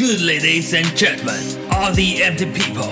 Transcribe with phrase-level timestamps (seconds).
[0.00, 2.88] Good ladies and gentlemen, all the empty people，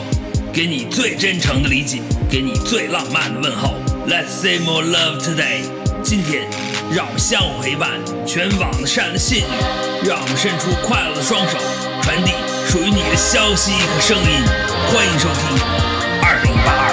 [0.52, 3.76] 给你最真诚的理解，给你最浪漫的问候。
[4.06, 5.62] Let's say more love today。
[6.02, 6.46] 今天，
[6.94, 9.44] 让我们相互陪伴，全网的善的信女，
[10.06, 11.56] 让我们伸出快乐的双手，
[12.02, 12.32] 传递
[12.66, 14.44] 属于你的消息和声音。
[14.92, 15.48] 欢迎收听
[16.22, 16.92] 二零八二。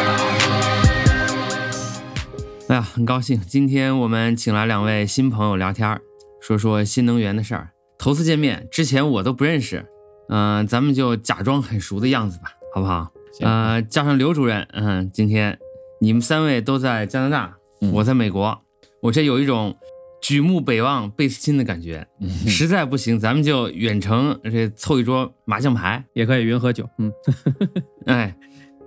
[2.69, 5.99] 哎呀，很高兴，今天我们请来两位新朋友聊天，
[6.39, 7.71] 说说新能源的事儿。
[7.97, 9.85] 头次见面之前我都不认识，
[10.29, 13.11] 嗯、咱们就假装很熟的样子吧，好不好？
[13.41, 15.59] 呃，加上刘主任，嗯，今天
[15.99, 17.57] 你们三位都在加拿大，
[17.91, 18.61] 我在美国，
[19.01, 19.75] 我这有一种
[20.21, 22.07] 举目北望贝斯亲的感觉。
[22.47, 27.11] 实在不行，咱们就远程这凑一桌麻将牌，也可以云喝酒，嗯，
[28.07, 28.37] 哎，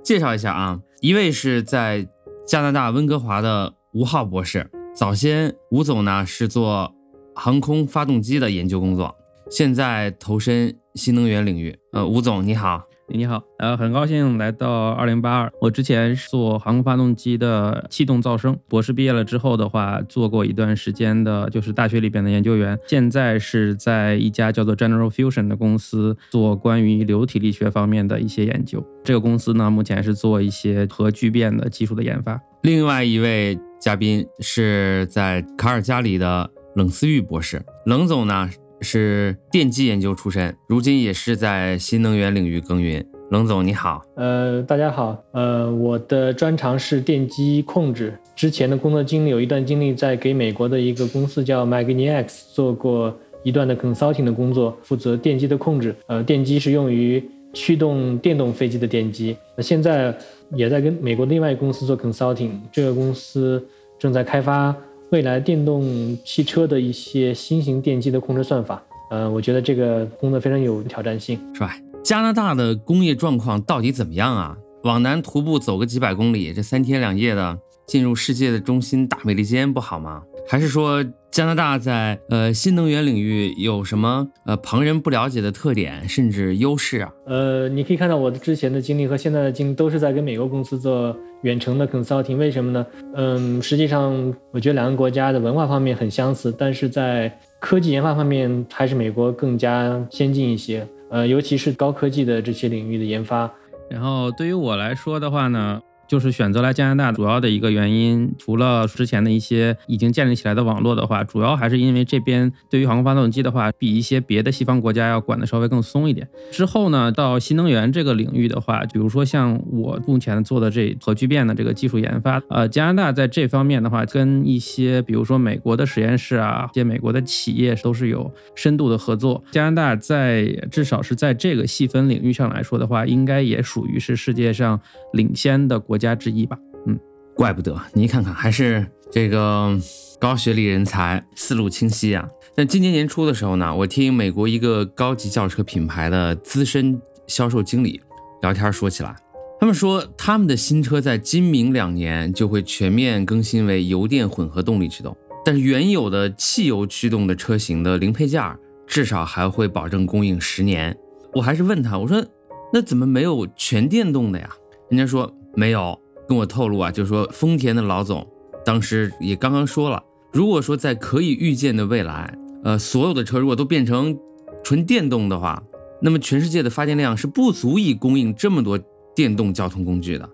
[0.03, 2.09] 介绍一下啊，一位是在
[2.47, 6.95] 加拿大温哥华的吴浩博士，早先吴总呢是做
[7.35, 9.15] 航空发动机的研究工作，
[9.51, 11.75] 现在投身新能源领域。
[11.93, 15.51] 呃，吴总你好，你好，呃，很高兴来到二零八二。
[15.61, 22.79] 我之前是做航空发动机的气动噪声，博士毕业了之后的话，做过一段时间的，就是大学里边的研究员。
[22.87, 28.85] 现在是在一家叫做 General Fusion 的公司做关于流体力学方面的一些研究。
[29.03, 32.39] 这个公司呢，目前是做一些核聚变的技术的研发。
[32.63, 43.05] 另外一位嘉宾是在卡尔加里的冷思玉博士，冷总呢是电机研究出身，如今也是在新能源领域耕耘。
[43.31, 48.19] 冷总你好，呃，大家好，呃，我的专长是电机控制。
[48.35, 55.95] 之前的工作经历有一段经历在给美国的一个公司叫 Magnex 做过一段的 consulting 的工作，负责电机的控制。
[56.07, 59.37] 呃，电机是用于驱动电动飞机的电机。
[59.55, 60.17] 那现在
[60.55, 63.63] 也在跟美国另外一个公司做 consulting，这个公司
[63.99, 64.75] 正在开发
[65.11, 68.83] 未来电动汽车的一些新型电机的控制算法。
[69.11, 71.39] 呃，我觉得这个工作非常有挑战性。
[71.55, 71.75] 是吧。
[72.05, 74.57] 加拿大的工业状况到底怎么样啊？
[74.85, 80.23] 往南徒步走个几百公里，这三天两夜的进入世界的中心大美利坚不好吗？
[80.47, 81.05] 还是说
[81.39, 87.13] 加拿大在呃新能源领域有什么呃旁人不了解的特点甚至优势啊？
[87.27, 92.85] 呃，你可以看到我的之前的经历和现在的经历都是在跟美国公司做远程的 consulting，为什么呢？
[93.15, 100.85] 嗯，实际上我觉得两个国家的文化方面很相似，但是在科技研发方面还是美国更加先进一些。
[101.09, 103.49] 呃，尤其是高科技的这些领域的研发。
[103.89, 116.27] 然后对于我来说的话呢，就是选择来加拿大主要的一个原因，除了之前的一些已经建立起来的网络的话，主要还是因为这边对于航空发动机的话，比一些别的西方国家要管的稍微更松一点。
[116.51, 129.43] 之后呢，到新能源这个领域的话，比如说像我目前做的这核聚变的这个技术研发，呃，加拿大在这方面的话，跟一些比如说美国的实验室啊，一些美国的企业都是有深度的合作。
[129.51, 134.81] 加拿大在至少是在这个细分领域上来说的话，应该也属于是世界上
[135.13, 136.57] 领先的国家之一吧。
[136.87, 136.99] 嗯，
[137.35, 139.77] 怪不得你看看，还是这个
[140.19, 142.27] 高学历人才，思路清晰啊。
[142.57, 148.01] 那今年年初的时候呢，我听美国一个高级轿车品牌的资深销售经理
[148.43, 149.15] 聊天说起来，
[149.61, 158.43] 他们说他们的新车在今明两年就会全面更新为油电混合动力驱动，但是原有的汽油驱动的车型的零配件
[158.87, 160.97] 至少还会保证供应十年。
[161.35, 162.25] 我还是问他，我说
[162.73, 164.49] 那怎么没有全电动的呀？
[164.89, 165.99] 人家说没有，
[166.29, 168.25] 跟我透露啊，就是说丰田的老总
[168.65, 170.01] 当时也刚刚说了，
[170.33, 172.33] 如果说在可以预见的未来，
[172.63, 174.17] 呃，所有的车如果都变成
[174.63, 175.61] 纯电动的话，
[176.01, 178.79] 那么全世界的发电量是不足以供应这么多
[179.17, 180.31] 电动交通工具的。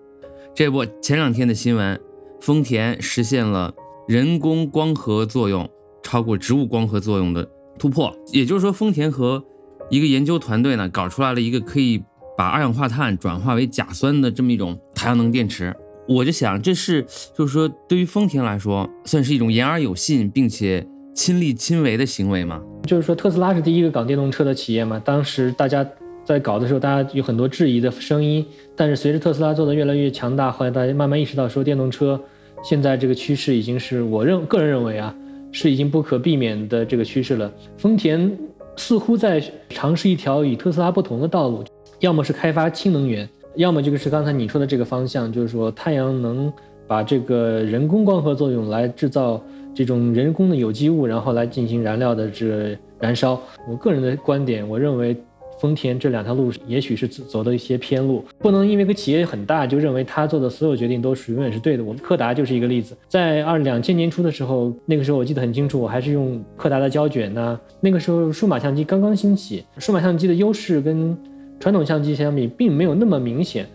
[0.53, 1.99] 这不，前两天的新闻，
[2.39, 3.73] 丰田实现了
[4.07, 5.67] 人工光合作用
[6.03, 7.49] 超过植物光合作用的
[7.79, 9.43] 突破，也就是说，丰田和
[9.89, 12.03] 一个研究团队呢，搞出来了一个可以
[12.37, 15.75] 把二氧化碳转化为甲酸的这么一种太阳能电池。
[16.07, 17.03] 我就想，这是
[17.35, 20.85] 就是说，对于丰田来说，算是一种言而有信，并且
[21.15, 22.61] 亲力亲为的行为吗？
[22.83, 25.01] 就是说，特斯拉是第一个搞电动车的企业嘛。
[25.03, 25.83] 当时大家
[26.23, 28.45] 在搞的时候，大家有很多质疑的声音，
[28.75, 32.21] 但是随着特斯拉做的越来越强大，后来大家慢慢意识到，说电动车
[32.63, 35.15] 现在这个趋势已经是我认个人认为啊，
[35.51, 37.51] 是已经不可避免的这个趋势了。
[37.79, 38.31] 丰田
[38.75, 41.63] 似乎在尝试一条与特斯拉不同的道路，
[41.99, 46.51] 要么是开发氢能源，要么就是刚才你说的这个方向，就是说太阳能
[46.87, 49.41] 把这个人工光合作用来制造
[49.73, 53.39] 这种人工的有机物，然后来进行燃料的这燃烧。
[53.69, 55.15] 我个人的观点，我认为
[55.59, 61.83] 丰田这两条路也许是走的一些偏路，不能因为个企业很大就认为他做的所有决定都是永远是对的。
[61.83, 67.57] 我们柯达就是一个例子，在二两千年初的时候，那个时候我记得很清楚，我还是用柯达的胶卷呢。
[67.79, 71.17] 那个时候数码相机刚刚兴起，数码相机的优势跟
[71.59, 73.65] 传统相机相比并没有那么明显。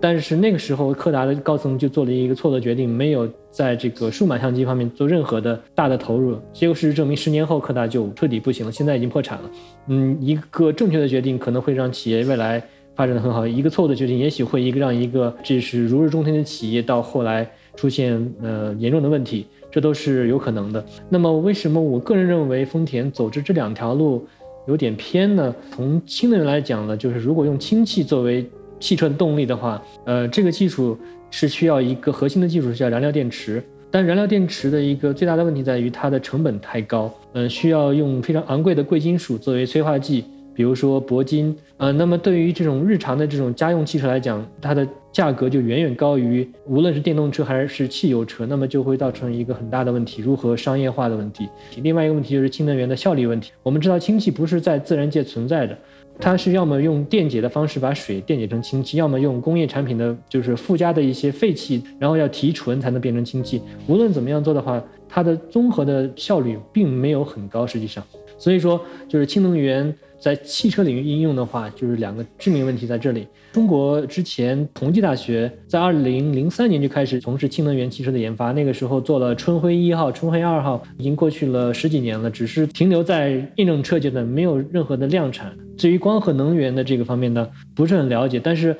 [0.00, 6.36] 但是那个时候，柯达的高层就做了一个错误的决定，没有在这个数码相机方面做任何的大的投入。
[6.52, 9.50] 结果事实证明，十年后柯达就彻底不行了，现在已经破产了。
[9.88, 12.62] 嗯，一个正确的决定可能会让企业未来
[12.94, 20.84] 发展的很好，一个错误的决定也许会一个让一个这是如日中天的企业到后来出现呃严重的问题，这都是有可能的。
[21.08, 24.26] 那么为什么我个人认为丰田走着这两条路
[24.66, 25.54] 有点偏呢？
[25.70, 28.48] 从氢能源来讲呢，就是如果用氢气作为
[28.80, 30.98] 汽车的动力的话，呃，这个技术
[31.30, 33.62] 是需要一个核心的技术，叫燃料电池。
[33.90, 40.24] 但燃料电池的一个最大的问题在于它的成本太高，呃，需要用非常昂贵的贵金属作为催化剂，
[40.54, 51.48] 比如说铂金，呃，那么对于这种日常的这种家用汽车来讲，它的价格就远远高于无论是电动车还是汽油车，那么就会造成一个很大的问题，如何商业化的问题。
[51.82, 53.52] 另外一个问题就是氢能源的效率问题。
[53.62, 55.76] 我们知道氢气不是在自然界存在的。
[56.20, 63.60] 它是要么用电解的方式把水电解成氢气，要么用工业产品的就是附加的一些废气，然后要提纯才能变成氢气。
[63.88, 68.04] 无论怎么样做的话，它的综合的效率并没有很高，实际上。
[68.38, 69.92] 所以说，就是氢能源。
[70.24, 73.28] 在汽车领域应用的话，就是两个致命问题在这里。
[73.52, 85.54] 中国之前同济大学在二零零三年就开始从事氢能源汽车的研发，那个时候做了春晖一号、春晖二号，已经过去了十几年了，只是停留在验证车阶段，没有任何的量产。
[85.76, 88.40] 至于光合能源的这个方面呢，不是很了解。
[88.42, 88.74] 但是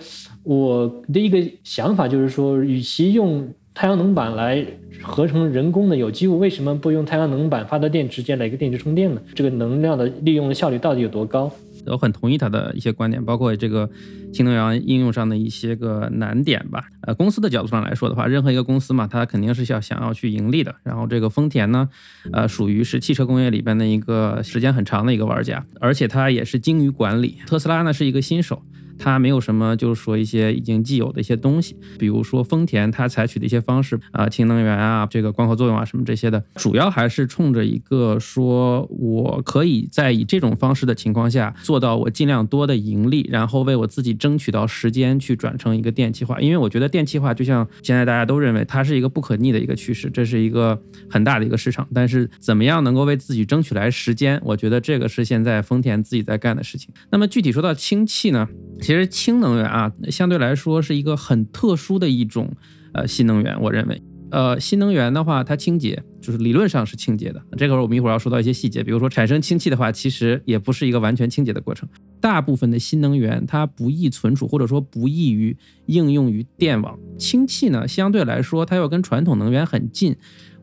[0.44, 4.64] 我的一个想法就是说，与其用太阳能板来
[5.02, 9.20] 合成人工的有机物，为什么不用太阳能板发的电直接来一个电池充电呢？
[9.34, 11.52] 这个能量的利用的效率到底有多高？
[11.86, 13.90] 我很同意他的一些观点，包括这个
[14.32, 16.84] 新能源应用上的一些个难点吧。
[17.02, 20.76] 呃，公司的角度上来说的话，任何一个公司嘛，它肯定是要想要去盈利的。
[20.84, 21.88] 然后这个丰田呢，
[22.32, 27.36] 呃，属于是汽车工业里边的一个时间很长的一个玩家，而且它也是精于管理。
[27.44, 28.62] 特斯拉呢是一个新手。
[28.98, 46.40] 它没有什么，就是说一些已经既有的一些东西，比如说丰田它采取的一些方式啊，氢能源啊，这个光合作用啊什么这些的，主要还是冲着一个说我可以在以这种方式的情况下做到我尽量多的盈利，然后为我自己争取到时间去转成一个电气化。
[46.40, 51.86] 因为我觉得电气化就像现在大家都认为它是一个不可逆的一个趋势，这是一个很大的一个市场。
[51.92, 56.92] 但是怎么样能够为自己争取来时间，我觉得这个是现在丰田自己在干的事情。
[57.10, 58.48] 那么具体说到氢气呢？
[58.84, 62.54] 其实氢能源啊，相对来说是一个很特殊的一种
[62.92, 63.58] 呃新能源。
[63.62, 67.42] 我认为，呃，新能源的话，它清洁，就是理论上是清洁的。
[67.56, 71.88] 这个我们一会儿要说到一些细节，比如说产生氢气的话，其实也不是一个完全清洁的过程。
[72.20, 75.56] 大部分的新能源它不易存储，或者说不易于
[75.86, 76.98] 应用于电网。
[77.18, 80.14] 氢气呢，相对来说它要跟传统能源很近。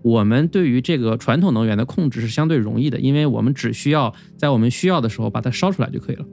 [0.03, 6.25] 我们对于这个传统能源的控制是相对容易的，因为我们只需要在我们需要的时候把它烧出来就可以了。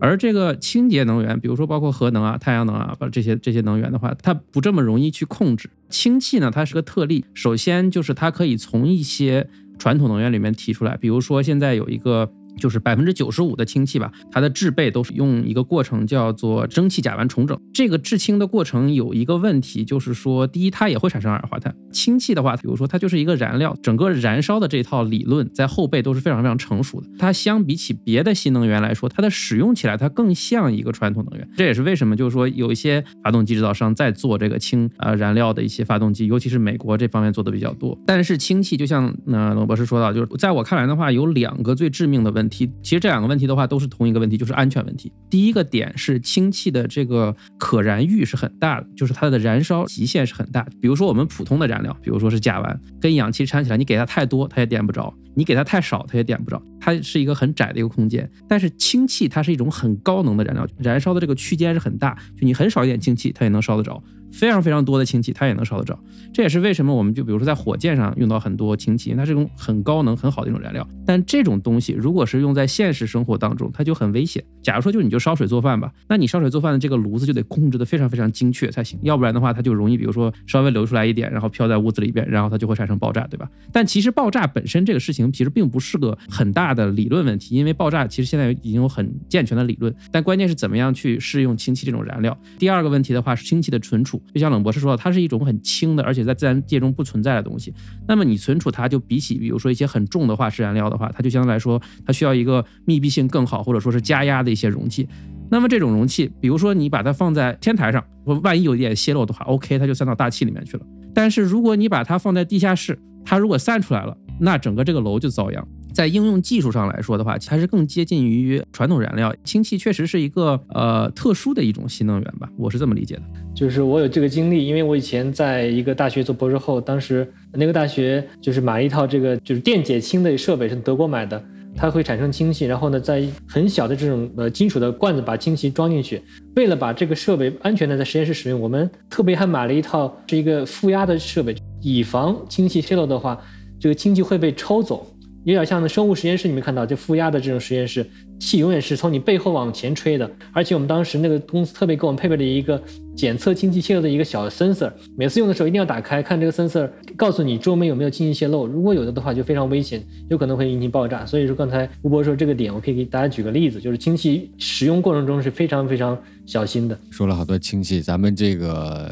[0.00, 5.70] 而这个清洁能源，比如说包括核能啊、太阳能啊，把这些这些能源的话，它不这么容易去控制。
[5.88, 7.24] 氢气呢，它是个特例。
[7.34, 9.48] 首先就是它可以从一些
[9.78, 12.30] 传统能源里面提出来，比如说现在有一个。
[12.58, 17.58] 就是百分之九十五的氢气吧，它的制备都是用一个过程叫做蒸汽甲烷重整。
[17.72, 21.74] 这个制氢的过程有一个问题，就是说，第一，它也会产生二氧化碳。
[21.92, 27.06] 氢气的话，比如说它就是一个燃料，整个燃烧的这套理论在后背都是非常非常成熟的。
[27.18, 31.48] 它相比起别的新能源来说，它的使用起来它更像一个传统能源。
[31.56, 37.98] 这也是为什么就是说有一些发动机制造商在做这个氢呃燃料的一些发动机，尤其是美国这方面做的比较多。
[38.06, 42.45] 但是氢气就像呃龙博士说到，就是在我看来的话，有两个最致命的问。
[42.46, 45.12] 问题其实这两个问题的话都是同一个问题，就是安全问题。
[45.28, 50.64] 第一个点是氢气的这个可燃域是很大的，就是它的燃烧极限是很大。
[50.80, 58.30] 比如说我们普通的燃料，比如说是甲烷，跟氧气掺起来，你给它太多它也点不着，你给它太少它也点不着，它是一个很窄的一个空间。
[58.48, 64.00] 但是氢气它是一种很高能的燃料，燃烧的这个区间是很大，就你很少一点氢气它也能烧得着。
[64.32, 65.98] 非常非常多的氢气，它也能烧得着。
[66.32, 70.86] 这也是为什么我们就比如说在火箭上用到很多氢气，它是种很高能、很好的一种燃料。
[71.06, 74.44] 但这种东西如果是用在现实生活当中，它就很危险。
[74.66, 83.48] 假如说就你就烧水做饭吧，那你烧水做饭的这个炉子就得控制的非常非常精确才行，要不然的话它就容易，比如说稍微流出来一点，然后飘在屋子里边，然后它就会产生爆炸，对吧？
[83.70, 89.94] 但其实爆炸本身这个事情其实并不是个很大的理论问题，因为爆炸其实现在已经有很健全的理论。
[90.10, 92.36] 但关键是怎么样去适用氢气这种燃料。
[92.58, 94.96] 第二个问题的话是氢气的存储，就像冷博士说的。
[94.96, 97.72] 它是一种很轻的，而且在自然界中不存在的东西。
[98.08, 105.06] 那么你存储它，就比起比如说一些很重的化石燃料的话，它就相对来说，它需要一个密闭性更好，或者说是加压的一些容器。
[105.50, 108.02] 那么这种容器，比如说你把它放在天台上，
[108.42, 110.84] 万一有一点泄漏的话，OK，它就散到大气里面去了。
[111.14, 115.68] 但是如果你把它放在地下室，它如果散出来了，那整个这个楼就遭殃。
[115.92, 119.34] 在应用技术上来说的话，还是更接近于传统燃料。
[119.44, 123.22] 氢气确实是一个呃特殊的一种新能源吧，我是这么理解的。
[123.54, 131.42] 就是我有这个经历，因为我以前在一个大学做博士后，当时那个大学就是买了一套这个就是电解氢的设备，是德国买的，
[131.76, 136.22] 它会产生氢气，然后呢，在很小的这种呃金属的罐子把氢气装进去。
[136.56, 143.38] 为了把这个设备安全的在实验室使用，我们特别还买了一套是一个负压的设备，以防氢气泄漏的话，
[143.78, 145.06] 这个氢气会被抽走。
[145.44, 148.04] 有点像呢生物实验室，你们看到就负压的这种实验室，
[148.38, 150.30] 气永远是从你背后往前吹的。
[150.52, 152.80] 而且我们当时那个公司特别给我们配备了一个
[153.16, 158.66] 检测氢气泄漏的一个小 sensor，每次用的时候一定要打开看这个 sensor，告诉你周围有没有氢气泄漏。
[158.66, 161.24] 如果有的的话，就非常危险，有可能会引起爆炸。
[161.24, 166.98] 所以说刚才吴博说这个点，我可以给大家举个例子，就是氢气使用过程中是非常非常小心的。
[167.10, 169.10] 说了好多氢气，咱们这个。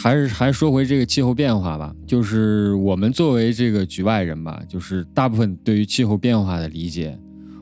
[0.00, 7.18] 还是还说回这个气候变化吧，就是我们作为这个局外人吧，就是大部分对于气候变化的理解，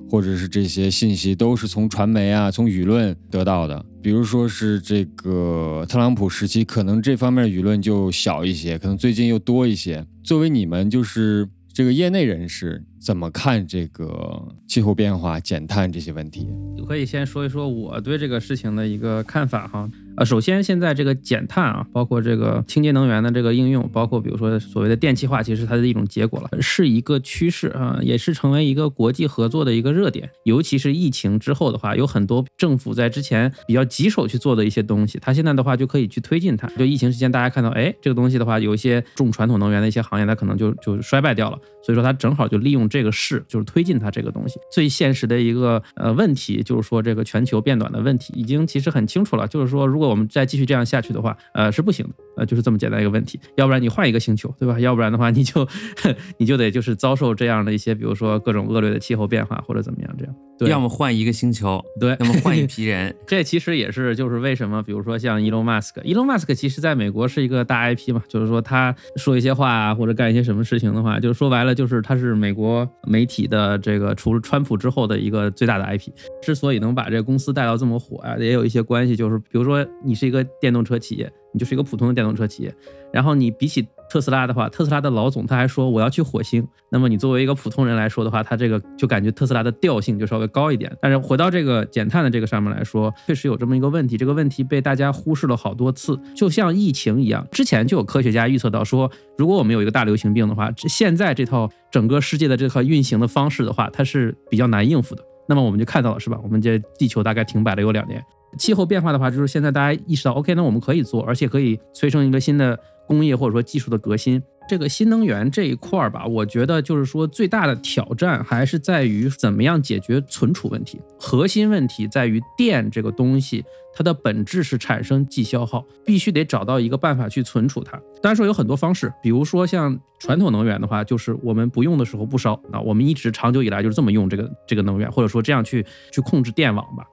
[0.09, 3.85] 或者是这些信息，都是从传媒啊、从舆论得到的。
[4.03, 10.07] 比如说是这个特朗普时期，可能这方面舆论就小一些，可能最近又多一些。
[10.23, 16.49] 作为你们就是这个业内人士，怎么看这个气候变化、减碳这些问题？
[16.87, 19.89] 可以先说一说我对这个事情的一个看法哈。
[20.17, 30.31] 呃，首先现在这个减碳啊，包括这个清洁能源的这个应用，包括比如说所谓的电气化，其实它的一种结果了，是一个趋势啊，也是成为一个国际合作的一个热点。
[30.45, 36.67] 尤其是疫情之后的话，有很多政府在之前比较棘手去做的一些东西，它现在的话就可以去推进它。
[36.69, 41.59] 就疫情期间，大家看到，哎，这个东西的话，有一些重传统能源的一些行业，它可能就就衰败掉了。
[41.85, 44.59] 所以说，它正好就利用这这个事，就是推进它这个东西。
[44.73, 50.87] 最现实的一个呃问题，就是说这个全球变暖的问题，已经其实很清楚了，就是说如果我们再继续这样。
[50.87, 53.41] 下去的话，呃，是不行的，呃，就是这么简单一个问题。
[53.57, 54.79] 要不然你换一个星球，对吧？
[54.79, 55.67] 要不然的话，你就
[56.39, 60.33] 你就得就是遭受这样的一些，比如说各种恶劣的气候变化或者怎么样这样。
[60.59, 63.15] 对，要么换一个星球，对，要么换一批人。
[63.27, 72.76] 这其实也是就是为什么，比如说像伊隆马斯克，伊隆马斯克其实在美国是一个大 IP 嘛，就是说他说一些话啊，或者干一些什么事情的话，就是说白了就是他是美国
[73.07, 76.11] 媒体的这个除了川普之后的一个最大的 IP。
[76.43, 81.33] 之所以能把这个公司带到这么火啊，也有一些关系，就是比如说你是一个电动车企业。
[81.53, 82.75] 你就是一个普通的电动车企业，
[83.11, 86.67] 然后你比起特斯拉的话，特斯拉的老总他还说我要去火星。
[86.91, 90.91] 那么你作为一个普通人来说的话，他这个就感觉特斯拉的调性就稍微高一点。
[91.01, 105.23] 但是回到这个减碳的这个上面来说，确实有这么一个问题，这个问题被大家忽视了好多次，就像疫情一样，之前就有科学家预测到说，如果我们有一个大流行病的话，现在这套整个世界的这套运行的方式的话，它是比较难应付的。
[105.49, 106.39] 那么我们就看到了，是吧？
[106.43, 108.23] 我们这地球大概停摆了有两年。
[108.59, 114.43] 气候变化的话，就是现在大家意识到，OK，那我们可以做，而且可以催生一个新的工业或者说技术的革新。
[114.69, 121.01] 这个新能源这一块儿吧，我觉得就是说最大的挑战还是在于怎么样解决存储问题。
[121.21, 127.93] 核心问题在于电这个东西，它的本质是产生即消耗，必须得找到一个办法去存储它。
[128.21, 137.05] 当然说有很多方式，比如说像传统能源的话，就是我们不用的时候不烧啊，我们一直长久以来就是这么用这个这个能源，或者说这样去去控制电网吧。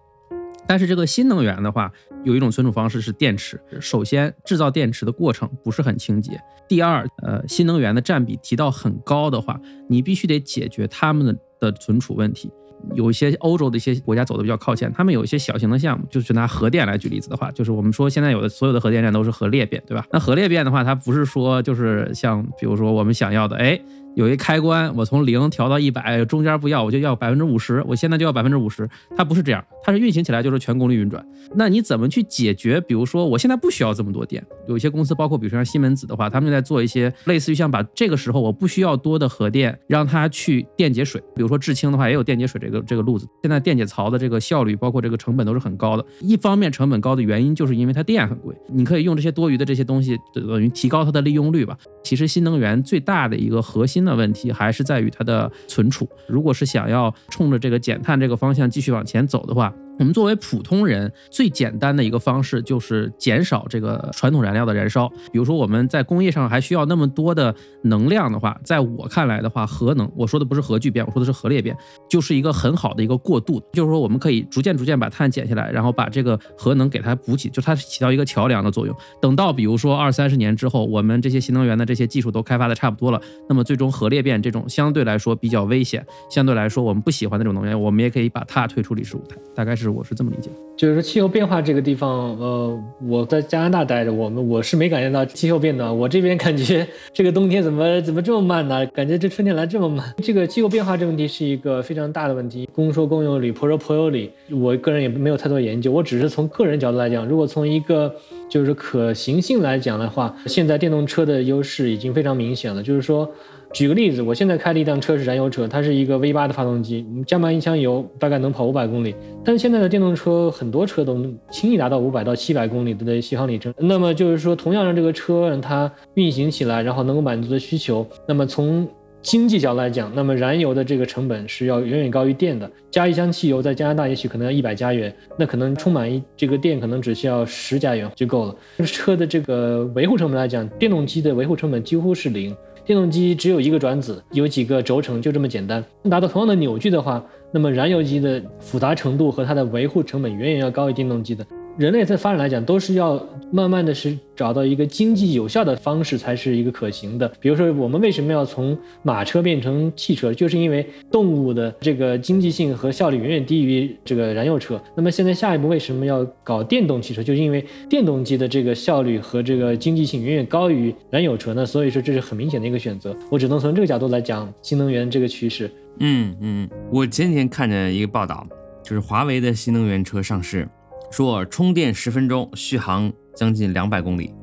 [0.66, 1.92] 但是这个新能源的话，
[2.24, 3.60] 有一种存储方式是电池。
[3.80, 6.34] 首先，制造电池的过程不是很清洁；
[6.68, 12.52] 第二，呃，新能源的占比提到很高的话，你必须得解决他们的的存储问题。
[12.96, 20.06] 有一些欧洲的一些国家走的比较靠前，他们有一些小型的项目，就是拿核电来举例子的话，就是我们说现在有的所有的核电站都是核裂变，对吧？
[20.12, 23.80] 那核裂变的话，它不是说就是像比如说我们想要的，哎。
[24.16, 28.88] 有一开关，我从零调到一百，中间不要，我就要百分之五十，我现在就要百分之五十。
[29.16, 31.26] 它不是这样，它是运行起来就是全功率运转。
[31.56, 32.80] 那你怎么去解决？
[32.82, 41.20] 比如说我现在不需要这么多电，有一些公司，包括比如说像西门子的话，他们就在做一些类似于像把这个时候我不需要多的核电，让它去电解水。
[41.36, 43.28] 比如说制氢的话，也有电解水这个这个路子。
[43.42, 46.06] 现在电解槽的这个效率，包括这个成本都是很高的。
[46.22, 48.56] 一方面成本高的原因，就是因为它电很贵。
[48.68, 51.76] 你可以用这些多余的这些东西，等于提高它的利用率吧。
[52.04, 56.08] 其实新能源最大的一个核心的问题还是在于它的存储。
[56.28, 65.08] 如果是想要冲着这个减碳这个方向继续往前走的话，我们作为普通人，最简单的一个方式就是减少这个传统燃料的燃烧。
[65.32, 71.78] 比如说我们在工业上还需要那么多的能量的话，在我看来的话，核能，我说的不是核聚变，我说的是核裂变，
[72.10, 73.62] 就是一个很好的一个过渡。
[73.74, 78.96] 就是说我们可以逐渐逐渐把碳减下来，然后把这个核能给它补起，就它起到一个桥梁的作用。
[79.22, 89.38] 等到比如说二三十年之后，我们这些新能源的这些技术都开发的差不多了，那么最终核裂变这种相对来说比较危险、相对来说我们不喜欢那种能源，我们也可以把它推出历史舞台。
[89.56, 89.83] 大概是。
[89.84, 90.50] 是我是这么理解。
[90.76, 95.96] 就是说气候变化这个地方，呃，我在加拿大待着，我们我是没感觉到气候变暖。
[95.96, 98.84] 我这边感觉这个冬天怎么怎么这么慢呢？
[98.88, 100.12] 感觉这春天来这么慢。
[100.18, 104.32] 这个气候变化这个问题是一个非常大的问题，公说公有理，婆说婆有理。
[104.50, 108.12] 我个人也没有太多研究，我只是从个人角度来讲，如果从一个
[108.50, 112.82] 就是可行性来讲的话，现在电动车的优势已经非常明显了。
[112.82, 113.30] 就是说。
[113.74, 119.16] 举个例子，我现在开的一辆车是燃油车，它是一个 V8 的发动机，加满一箱油大概能跑五百公里。
[119.44, 123.74] 但是现在的电动车很多车都轻易达到五百到七百公里的续航里程。
[123.80, 128.88] 那么就是说，同样让这个车让它运行起来，然后能够满足的需求，那么从
[129.24, 132.70] 经济角度来讲，那么燃油的这个成本是要远远高于电的。
[132.92, 138.56] 加一箱汽油在加拿大也许可能要一百加元，那可能充满一这个电可能只需要十加元就够了。
[138.86, 142.56] 车的这个维护成本来讲，电动机的维护成本几乎是零。
[142.86, 145.82] 电动机只有一个转子，有几个轴承，就这么简单。
[146.10, 151.46] 达到同样的扭矩的话，那么燃油机的复杂程度和它的维护成本远远要高于电动机的。
[151.76, 153.20] 人类在发展来讲，都是要
[153.52, 157.28] 慢慢的是找到一个经济有效的方式，才是一个可行的。
[157.40, 164.80] 比如说，我们为什么要从马车变成汽车，就是因为动物的这个经济性和效率远远低于这个燃油车。
[164.96, 171.56] 那么现在下一步为什么要搞电动汽车，就是因为电动机的这个效率和这个经济性远远高于燃油车。
[171.56, 173.16] 那所以说这是很明显的一个选择。
[173.32, 175.72] 我只能从这个角度来讲新能源这个趋势。
[176.00, 178.46] 嗯嗯，我前几天看着一个报道，
[178.84, 180.68] 就是华为的新能源车上市。
[181.14, 184.34] 说充电十分钟，续航将近两百公里。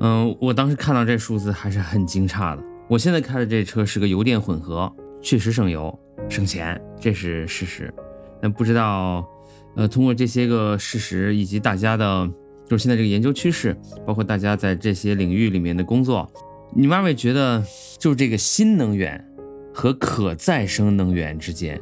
[0.00, 2.62] 嗯，我当时看到这数字还是很惊诧的。
[2.90, 5.98] 我现在开的这车是个油电混合，确实省油
[6.28, 7.90] 省钱，这是事实。
[8.42, 9.26] 那不知道，
[9.76, 12.30] 呃，通过这些个事实以及大家的，
[12.68, 13.74] 就是现在这个研究趋势，
[14.06, 16.30] 包括大家在这些领域里面的工作，
[16.76, 17.64] 你们二位觉得，
[17.98, 19.26] 就是这个新能源
[19.72, 21.80] 和可再生能源之间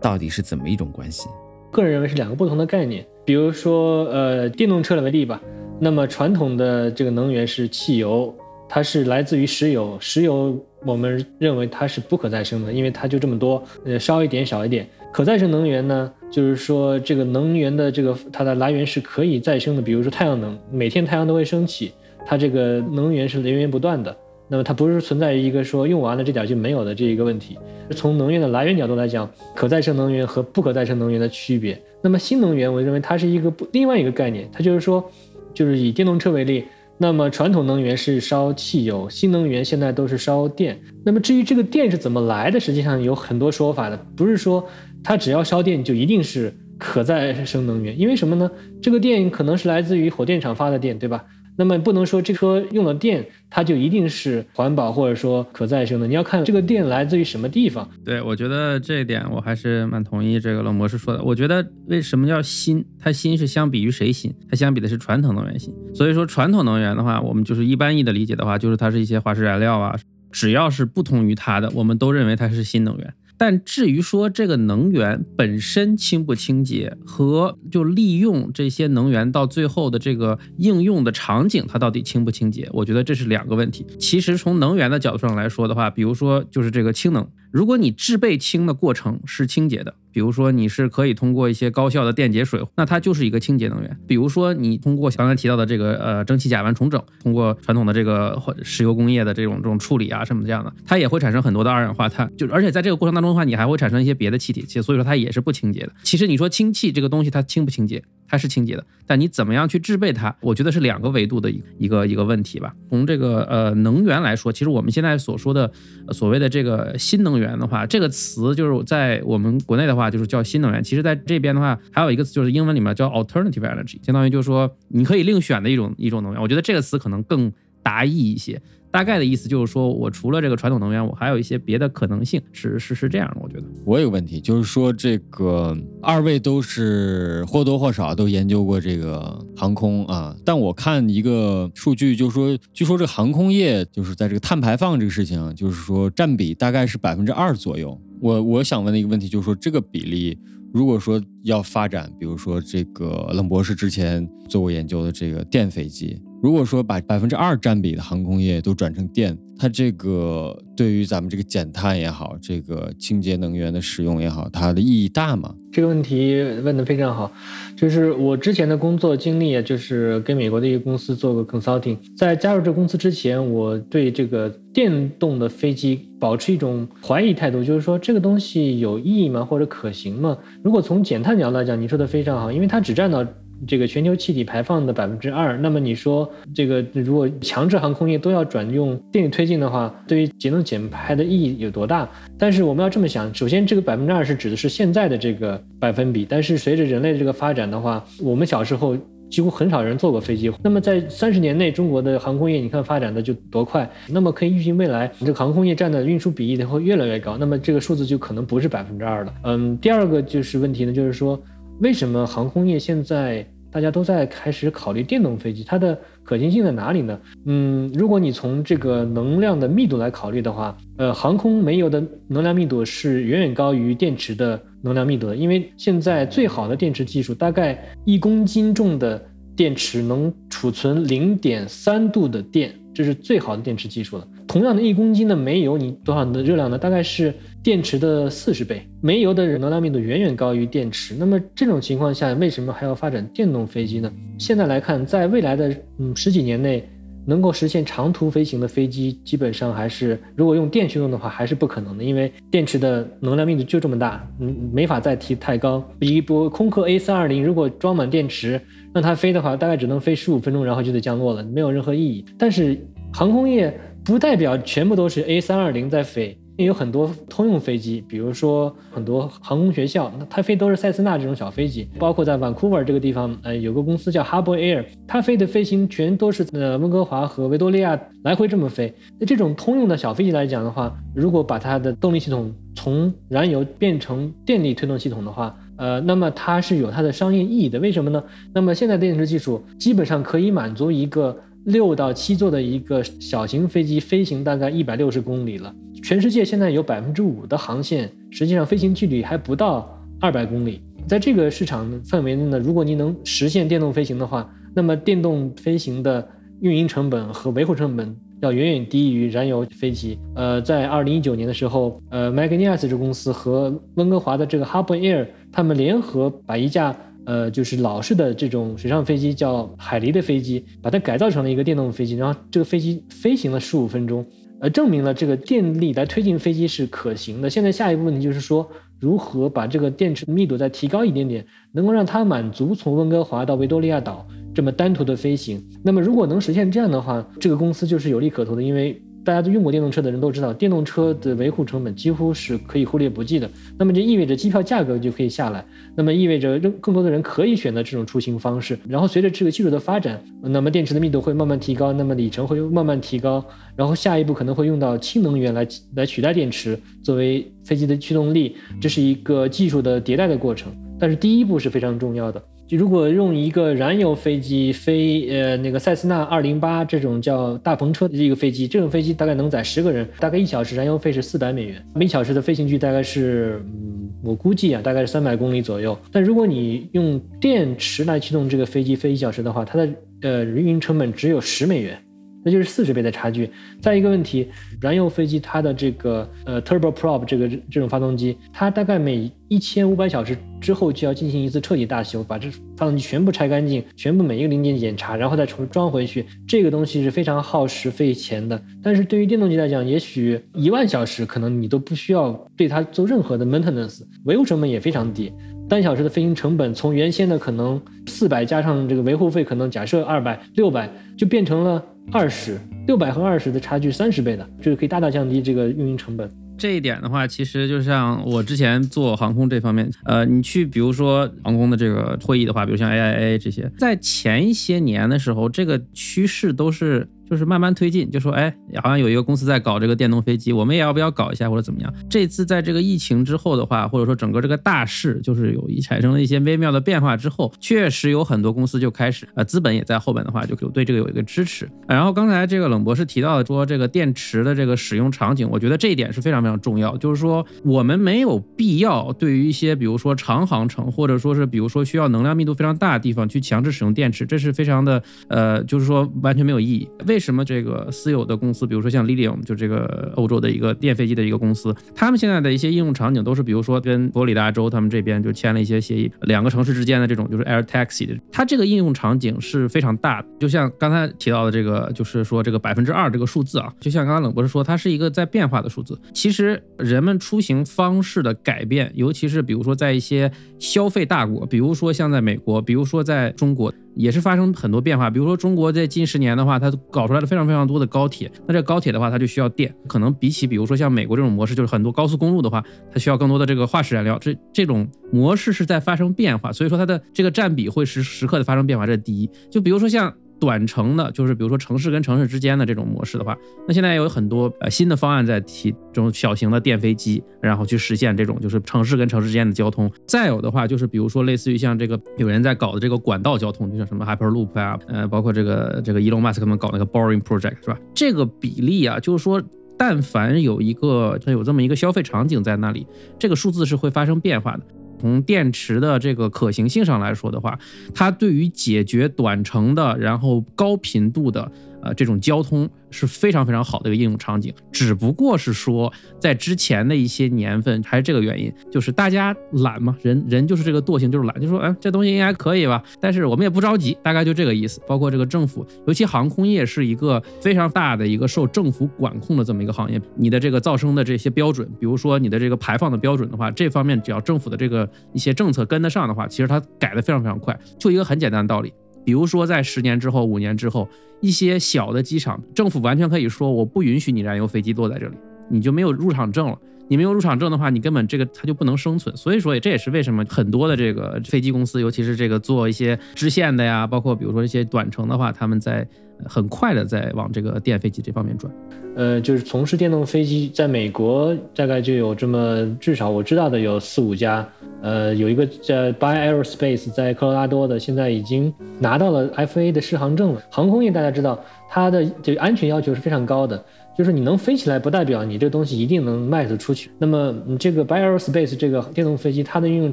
[0.00, 1.28] 到底是怎么一种关系？
[1.70, 3.06] 个人认为是两个不同的概念。
[3.24, 5.40] 比如说，呃，电动车为例吧，
[5.80, 8.34] 那么传统的这个能源是汽油，
[8.68, 14.86] 它是来自于石油，石油我们认为它是不可再生的，因为它就这么多，呃，烧一点少一点。
[15.12, 21.92] 可再生能源呢，就是说这个能源的这个它的来源是可以再生的，比如说太阳能，每天太阳都会升起，
[22.26, 24.14] 它这个能源是源源不断的。
[24.54, 27.58] 那么它不是存在于一个说用完了这点就没有的这一个问题。
[27.90, 31.76] 从能源的来源角度来讲，可再生能源和不可再生能源的区别。
[32.00, 34.48] 那么新能源，我认为它是一个不另外一个概念。
[34.52, 35.10] 它就是说，
[35.52, 36.66] 就是以电动车为例，
[36.98, 40.80] 那么传统能源是烧汽油，新能源现在都是烧电。
[41.04, 44.64] 那么至于这个电是怎么来的，实际上有很多说法的，不是说
[45.02, 47.98] 它只要烧电就一定是可再生能源。
[47.98, 48.48] 因为什么呢？
[48.80, 51.24] 这个电可能是来自于火电厂发的电，对吧？
[51.56, 56.06] 那么不能说这车用了电，它就一定是环保或者说可再生的。
[56.06, 57.88] 你要看这个电来自于什么地方。
[58.04, 61.22] 对，我觉得这一点我还是蛮同意这个冷博士说的。
[61.22, 62.84] 我觉得为什么叫新？
[62.98, 64.34] 它新是相比于谁新？
[64.50, 65.72] 它相比的是传统能源新。
[65.94, 69.96] 所以说传统能源的话，我们就是一般意的理解的话，就是它是一些化石燃料啊，
[70.32, 73.14] 只要是不同于它的，我们都认为它是新能源。
[73.46, 82.66] 但至于说这个能源本身清不清洁，和就利用这些能源到最后的这个应用的场景，它到底清不清洁？
[82.72, 83.84] 我觉得这是两个问题。
[83.98, 87.28] 其实从能源的角度上来说的话，比如说就是这个氢能。
[87.52, 93.98] 如果你制备氢的过程是清洁的，比如说你是可以通过一些高效的电解水，那它就是一个清洁能源。
[94.06, 102.30] 比如说你通过刚才提到的这个呃蒸汽甲烷重整，通过传统的这个或石油工业的这种这种处理啊什么这样的，它也会产生很多的二氧化碳。
[102.38, 105.92] 就而且在这个过程当中的话，你还会产生一些别的气体，其实所以说它也是不清洁的。
[106.04, 108.00] 其实你说氢气这个东西它清不清洁？
[108.34, 110.34] 它是清洁的，但你怎么样去制备它？
[110.40, 112.74] 我觉得是两个维度的一一个一个问题吧。
[112.90, 115.70] 从这个呃能源来说，其实我们现在所说的
[116.10, 120.82] 所谓的这个新能源的话，这个词就是在我们国内的话就是叫新能源。
[120.82, 126.42] 其实在这边的话，还有一个词就是英文里面叫 alternative energy，相当于就是说你可以另选的一种一种能源。
[126.42, 127.52] 我觉得这个词可能更
[127.84, 128.60] 达意一些。
[128.94, 133.40] 大概的意思就是说，我除了这个传统能源，我还有一些别的可能性，是是是这样的。
[133.42, 148.00] 我觉得我有个问题，就是说这个二位都是或多或少都研究过这个航空啊，但我看一个数据，就是说，据说这个航空业就是在这个碳排放这个事情，就是说占比大概是百分之二左右。
[148.20, 150.38] 我我想问的一个问题就是说，这个比例
[150.72, 156.22] 如果说要发展，比如说这个冷博士之前做过研究的这个电飞机。
[156.44, 165.54] 如果说把百分之二占比的航空业都转成电，它这个对于咱们这个减碳也好，这个清洁能源的使用也好，它的意义大吗？
[165.72, 167.32] 这个问题问得非常好，
[167.74, 171.96] 就是我之前的工作经历，就是跟美国的一个公司做过 consulting。
[172.14, 180.36] 在加入这公司之前，我对这个电动的飞机保持一种怀疑态度，就是说这个东西有意义吗，或者可行吗？
[180.62, 183.26] 如果从减碳角度来讲，你说的非常好，因为它只占到。
[183.66, 192.08] 这个全球气体排放的百分之二，那么你说这个如果强制航空业都要转用电力推进的话，对于节能减排的意义有多大？
[192.38, 198.96] 但是我们要这么想，首先这个百分之二是指的是现在的这个百分比，但是随着人类的这个发展的话，我们小时候
[199.30, 200.52] 几乎很少人坐过飞机。
[200.62, 209.34] 那么在三十年内，中国的航空业你看发展的就多快，那么可以预计未来这个航空业占的运输比例会越来越高，那么这个数字就可能不是百分之二了。
[209.44, 211.40] 嗯，第二个就是问题呢，就是说
[211.80, 213.44] 为什么航空业现在？
[213.74, 217.20] 大家都在开始考虑电动飞机，它的可行性在哪里呢？
[217.44, 229.20] 嗯，如果你从这个能量的密度来考虑的话，呃，航空煤油的能量密度是远远高于电池的能量密度的，因为现在最好的电池技术，大概一公斤重的
[229.56, 232.72] 电池能储存零点三度的电。
[232.94, 234.28] 这是最好的电池技术了。
[234.46, 236.78] 同样的一公斤的煤油，你多少的热量呢？
[236.78, 238.82] 大概是电池的四十倍。
[239.00, 241.14] 煤油的能量密度远远高于电池。
[241.18, 244.12] 那么这种情况下，为什么还要发展电动飞机呢？
[244.38, 246.88] 现在来看，在未来的嗯十几年内，
[247.26, 255.82] 能够实现长途飞行的飞机，基本上还是如果用电驱动的话，还是不可能的，因为电池的能量密度就这么大，嗯，没法再提太高。
[255.98, 258.60] 比一波空客 A 三二零，如果装满电池。
[258.94, 262.24] 让它飞的话，大概只能飞十五分钟，然后就得降落了，没有任何意义。
[262.38, 262.78] 但是
[263.12, 271.88] 航空业不代表全部都是 A 三二零在飞，也有很多通用飞机，比如说很多航空学校，它飞都是塞斯纳这种小飞机。
[271.98, 278.92] 包括在 Vancouver 这个地方，呃，有个公司叫 harbor Air，它飞的飞行全都是呃温哥华和维多利亚来回这么飞。
[279.18, 288.22] 那这种通用的小飞机来讲的话，如果把它的动力系统从燃油变成电力推动系统的话，呃，那么它是有它的商业意义的，为什么呢？
[288.52, 291.34] 那么现在电池技术基本上可以满足一个
[291.64, 295.74] 六到七座的一个小型飞机飞行大概一百六十公里了。
[296.02, 300.80] 全世界现在有百分之五的航线，实际上飞行距离还不到二百公里。
[301.06, 306.26] 在这个市场范围内呢，如果您能实现电动飞行的话，那么电动飞行的
[306.60, 308.16] 运营成本和维护成本。
[308.40, 310.18] 要远远低于燃油飞机。
[310.34, 316.94] 呃，在二零一九年的时候，呃 m a g n a s 这公司和温哥华的这个 Harbour Air，他们联合把一架
[317.26, 324.24] 呃就是老式的这种水上飞机叫海狸的飞机，把它改造成了一个电动飞机，然后这个飞机飞行了十五分钟，
[324.60, 327.48] 呃，证明了这个电力来推进飞机是可行的。
[327.48, 328.68] 现在下一步问题就是说，
[329.00, 334.26] 如何把这个电池密度再提高一点点，能够让它满足从温哥华到维多利亚岛。
[334.54, 343.48] 这么单途的飞行，那么如果能实现这样的话，这个公司就是有利可图的，因为大家都用过电动车的人都知道，电动车的维护成本几乎是可以忽略不计的。
[343.78, 345.64] 那么这意味着机票价格就可以下来，
[345.96, 348.78] 那么意味着更更多的人可以选择这种出行方式。
[348.86, 360.70] 然后随着这个技术的发展，那么电池的密度会慢慢提高，那么里程会慢慢提高，然后下一步可能会用到氢能源来来取代电池作为飞机的驱动力，这是一个技术的迭代的过程。
[360.98, 362.42] 但是第一步是非常重要的。
[362.66, 375.96] 就如果用一个燃油飞机飞，呃，那个塞斯纳二零八这种叫大篷车的一个飞机，这种飞机大概能载十个人，大概一小时燃油费是四百美元，每小时的飞行距大概是，嗯，我估计啊，大概是三百公里左右。
[376.10, 379.88] 但如果你用电池来驱动这个飞机飞一小时的话，它的
[380.22, 381.98] 呃运营成本只有十美元。
[382.44, 383.50] 那就是四十倍的差距。
[383.80, 384.48] 再一个问题，
[384.80, 396.24] 燃油飞机它的这个呃 turboprop 这个这种发动机，它大概每一千五百小时之后就要进行一次彻底大修，把这发动机全部拆干净，全部每一个零件检查，然后再重装回去。
[396.46, 398.60] 这个东西是非常耗时费钱的。
[398.82, 405.32] 但是对于电动机来讲，也许一万小时可能你都不需要对它做任何的 maintenance，维护成本也非常低。
[405.66, 411.82] 单小时的飞行成本从原先的可能四百加上这个维护费，可能假设二百六百，就变成了。
[412.12, 416.30] 二十六百和二十的差距三十倍的，就是可以大大降低这个运营成本。
[416.56, 431.92] 这一点的话，其实就像我之前做航空这方面，呃，你去比如说航空的这个会议的话，比如像 AIA 这些，在前一些年的时候，这个趋势都是就是慢慢推进，就说哎，好像有一个公司在搞这个电动飞机，我们也要不要搞一下或者怎么样？
[432.08, 441.68] 这次在这个疫情之后的话，或者说整个这个大势就是有一产生了一些微妙的变化之后，确实有很多公司就开始呃，资本也在后边的话就有对这个有一个支持。
[441.88, 456.88] 然后刚才这个冷博士提到的说这个电池的这个使用场景，我觉得这一点是非常非常重要，就是说我们没有必要对于一些比如说长航程或者说是比如说需要能量密度非常大的地方去强制使用电池，这是非常的呃，就是说完全没有意义。
[457.06, 470.28] 为为什么这个私有的公司，比如说像 Lilium，就这个欧洲的一个电飞机的一个公司，他们现在的一些应用场景都是，比如说跟佛罗里达州他们这边就签了一些协议，两个城市之间的这种就是 Air Taxi 的，它这个应用场景是非常大的。
[470.40, 475.96] 就像刚才提到的这个，就是说这个百分之二这个数字啊，就像刚刚冷博士说，它是一个在变化的数字。
[476.12, 483.72] 其实人们出行方式的改变，尤其是比如说在一些消费大国，比如说像在美国，比如说在中国。
[483.94, 488.30] 也是发生很多变化，比如说中国在近十年的话，它搞出来了非常非常多的高铁。
[488.46, 494.18] 那这高铁的话，它就需要电，可能比起比如说像美国这种模式，就是很多高速公路的话，它需要更多的这个化石燃料。
[494.18, 498.86] 这这种模式是在发生变化，所以说它的这个占比会时时刻的发生变化。
[498.86, 499.30] 这是第一。
[499.50, 500.12] 就比如说像。
[500.44, 503.34] 短程的，就是比如说城市跟城市之间的这种模式的话，
[503.66, 509.90] 那现在有很多呃新的方案在提，这种小型的电飞机，然后去实现这种就是城市跟城市之间的交通。
[510.06, 517.78] 再有的话，就是比如说类似于像这个有人在搞的这个管道交通，就像什么 Hyperloop 啊，呃，包括这个这个 Elon Musk 他们搞那个 Boring Project 是吧？
[517.94, 519.42] 这个比例啊，就是说，
[519.78, 522.86] 但凡有一个它有这么一个消费场景在那里，
[523.18, 524.64] 这个数字是会发生变化的。
[525.04, 527.58] 从电池的这个可行性上来说的话，
[527.94, 531.52] 它对于解决短程的，然后高频度的。
[531.84, 542.82] 呃，这种交通是非常非常好的一个应用场景，只不过是说在之前的一些年份还是这个原因，就是大家懒嘛，人人就是这个惰性，就是懒，就说，哎，这东西应该可以吧？
[543.00, 544.80] 但是我们也不着急，大概就这个意思。
[544.86, 557.58] 包括这个政府，尤其航空业是一个非常大的一个受政府管控的这么一个行业，你的这个噪声的这些标准，比如说你的这个排放的标准的话，这方面只要政府的这个一些政策跟得上的话，其实它改的非常非常快。
[557.78, 558.72] 就一个很简单的道理。
[559.04, 560.88] 比如说，在十年之后、五年之后，
[561.20, 565.16] 一些小的机场，政府完全可以说，我不允许你燃油飞机落在这里，
[565.48, 566.58] 你就没有入场证了。
[566.86, 569.16] 你没有入场证的话，你根本这个它就不能生存。
[569.16, 575.88] 所以说，这也是为什么很多的这个飞机公司，尤其是这个做一些支线的呀，包括比如说一些短程的话，他们在
[576.24, 578.52] 很快的在往这个电飞机这方面转。
[578.96, 584.48] 呃，就是从事电动飞机，在美国大概就有这么至少我知道的有四五家。
[584.82, 590.42] 呃，有一个叫 By Aerospace 在科罗拉多的，现在已经拿到了 FA 的适航证了。
[590.50, 593.64] 航空业大家知道，它的这个安全要求是非常高的。
[593.96, 596.90] 就是你能飞起来，不代表你这东西一定能卖得出去。
[596.98, 599.92] 那么，你这个 b i o Space 这个电动飞机，它的应用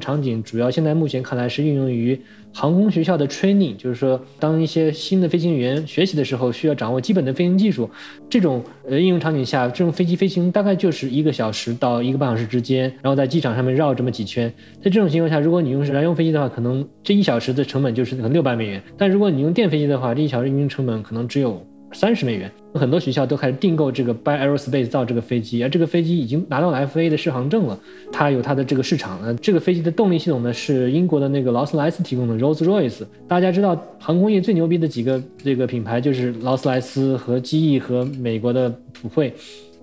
[0.00, 2.20] 场景主要现在目前看来是运用于
[2.52, 7.88] 航空学校的 training，就是说，当一些新的飞行员学习的时候，需要掌握基本的飞行技术。
[8.28, 14.52] 这种呃应用场景下，这种飞机飞行大概就是一个小时到一个半小时之间，然后在机场上面绕这么几圈。
[14.82, 18.82] 在这种情况下，如果你用燃油飞机的话，可能这一小时的成本就是可能六百美元。
[18.98, 21.64] 但如果你用电飞机的话，这一小时运营成本可能只有。
[21.92, 27.78] 三十美元，很多学校都开始订购这个 By Aerospace 造这个飞机，而这个飞机已经拿到了 FA 的适航证了，
[28.10, 29.20] 它有它的这个市场。
[29.22, 33.04] 呃，这个飞机的动力系统呢是英国的那个劳斯莱斯提供的 Rolls Royce。
[33.28, 39.32] 大家知道航空业最牛逼的几个这个品牌就是劳斯莱斯和机翼和美国的普惠。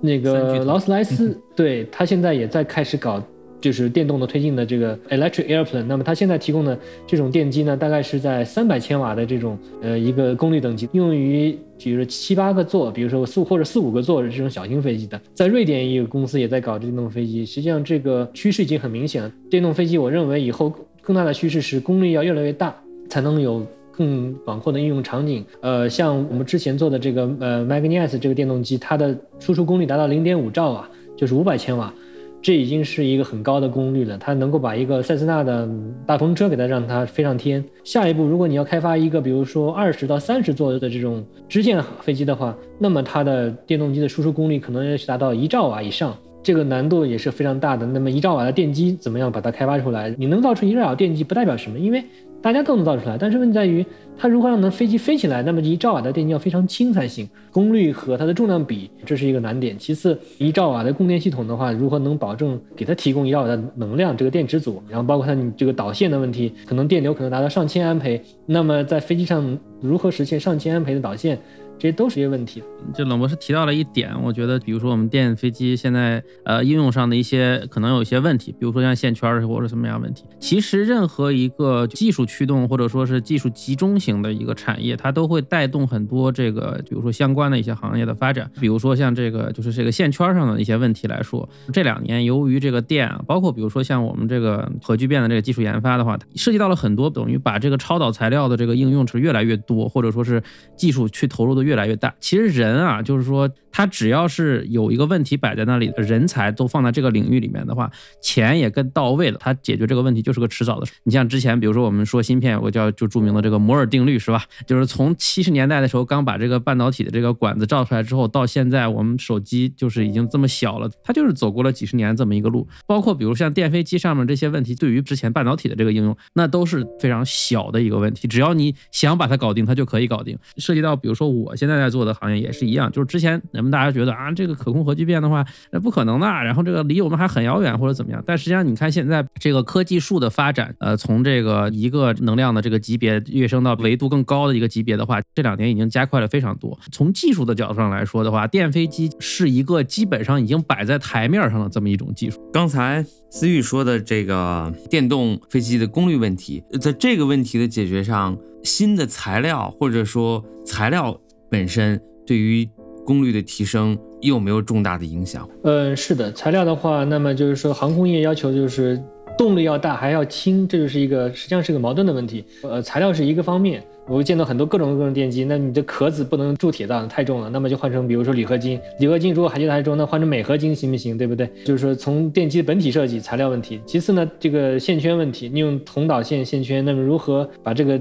[0.01, 3.21] 那个劳斯莱斯， 对它现在也在开始搞。
[3.61, 15.19] 就是电动的推进的这个 electric airplane，那么它现在提供的这种电机呢，大概是在三百千瓦的这种呃一个功率等级，用于比如说七八个座，比如说四或者四五个座的这种小型飞机的。
[15.33, 19.31] 在瑞典一个公司也在搞电动飞机，实际上这个趋势已经很明显了。
[19.49, 22.75] 电动飞机，我认为以后更大的趋势是功率要越来越大，
[23.09, 25.43] 才能有更广阔的应用场景。
[25.61, 31.93] 呃，像我们之前做的这个呃 Magnes 这个电动机，它的输出功率达到零点五兆瓦，就是五百千瓦。
[32.41, 35.69] 这已经是一个很高的功率了，它能够把一个塞斯纳的
[36.05, 37.63] 大篷车给它让它飞上天。
[37.83, 47.85] 下一步，如果你要开发一个，比如说二十到三十座的这种支线飞机的话，那么它的电动机的输出功率可能要去达到一兆瓦以上，这个难度也是非常大的。
[47.85, 50.15] 那么一兆瓦的电机怎么样把它开发出来？
[50.17, 52.03] 你能造出一兆瓦电机不代表什么，因为。
[52.41, 53.85] 大家都能造出来，但是问题在于
[54.17, 55.43] 它如何让能飞机飞起来？
[55.43, 59.77] 那么一兆瓦的电机要非常轻才行，功率和它的重量比，这是一个难点。
[59.77, 64.15] 其次，一兆瓦的供电系统的话，如何能保证给它提供一兆瓦的能量？
[64.15, 68.21] 这个电池组，然后包括它你这个导线的问题，可能电流可能达到上千安培。
[68.45, 71.37] 那么在飞机上如何实现上千安培的导线，
[71.79, 72.61] 这些都是一些问题。
[72.93, 80.25] 就冷博士提到了一点，我觉得，比如说我们电飞机现在呃应用上的一些可能有一些问题，比如说像线圈或者什么样问题。
[80.39, 88.51] 其实任何一个技术驱动或者说是技术集中型的一个产业，它都会带动很多这个，比如说相关的一些行业的发展。
[88.59, 100.41] 比如说像这个就是这个线圈上的一些问题来说，这两年由于这个电啊，包括比如说像我们这个核聚变的这个技术研发的话，涉及到了很多等于把这个超导材料的这个应用是越来越多，或者说是
[100.75, 102.13] 技术去投入的越越来越大。
[102.19, 103.49] 其实人啊，就是说。
[103.71, 109.37] 他只要是有一个问题摆在那里，人才都放在这个领域里面的话，钱也更到位了。
[109.39, 110.93] 他解决这个问题就是个迟早的事。
[111.03, 114.43] 你像之前，比如说我们说芯片，有个叫就著名的这个摩尔定律，是吧？
[114.65, 122.67] 就是从七十年代的时候刚把这个半导体的这个管子造出来之后，到现在我们手机就是已经这么小了，它就是走过了几十年这么一个路。
[122.87, 128.27] 包括比如像电飞机上面这些问题，对于之前半导体的这个应用，那都是非常小的一个问题。
[128.27, 130.35] 只要你想把它搞定，它就可以搞定。
[130.57, 133.29] 涉及到比如说我现在在做的行业也是一样，就是之前。
[133.51, 138.23] 人们大家觉得啊，这个可控核聚变的话，那不可能的，然后这个离我们还很遥远或者怎么样？
[138.25, 146.77] 但实际上，你看现在这个科技树的发展，呃，从这个一个能量的这个级别跃升到维度更高的一个级别的话，这两年已经加快了非常多。
[146.91, 152.39] 从技术的角度上来说的话，电飞机是一个基本上已经摆在台面上的这么一种技术。
[152.53, 162.67] 刚才思域说的这个电动飞机的功率问题，在这个问题的解决上，新的材料或者说材料本身对于
[163.05, 165.49] 功率的提升又没有重大的影响。
[165.63, 169.01] 嗯，是的，材料的话，那么就是说航空业要求就是
[169.37, 172.43] 动力要大还要轻，这就是一个实际上是个矛盾的问题。
[172.61, 178.79] 呃，材料是一个方面，我会见到很多各种各种电机，那你的壳子不能铸铁的太重了，那么就换成比如说铝合金。
[178.99, 181.17] 铝合金如果还觉得太重，那换成镁合金行不行？
[181.17, 181.49] 对不对？
[181.65, 183.81] 就是说从电机的本体设计材料问题。
[183.87, 187.97] 其次呢，这个线圈问题，你用铜导线线圈，那么如何把这个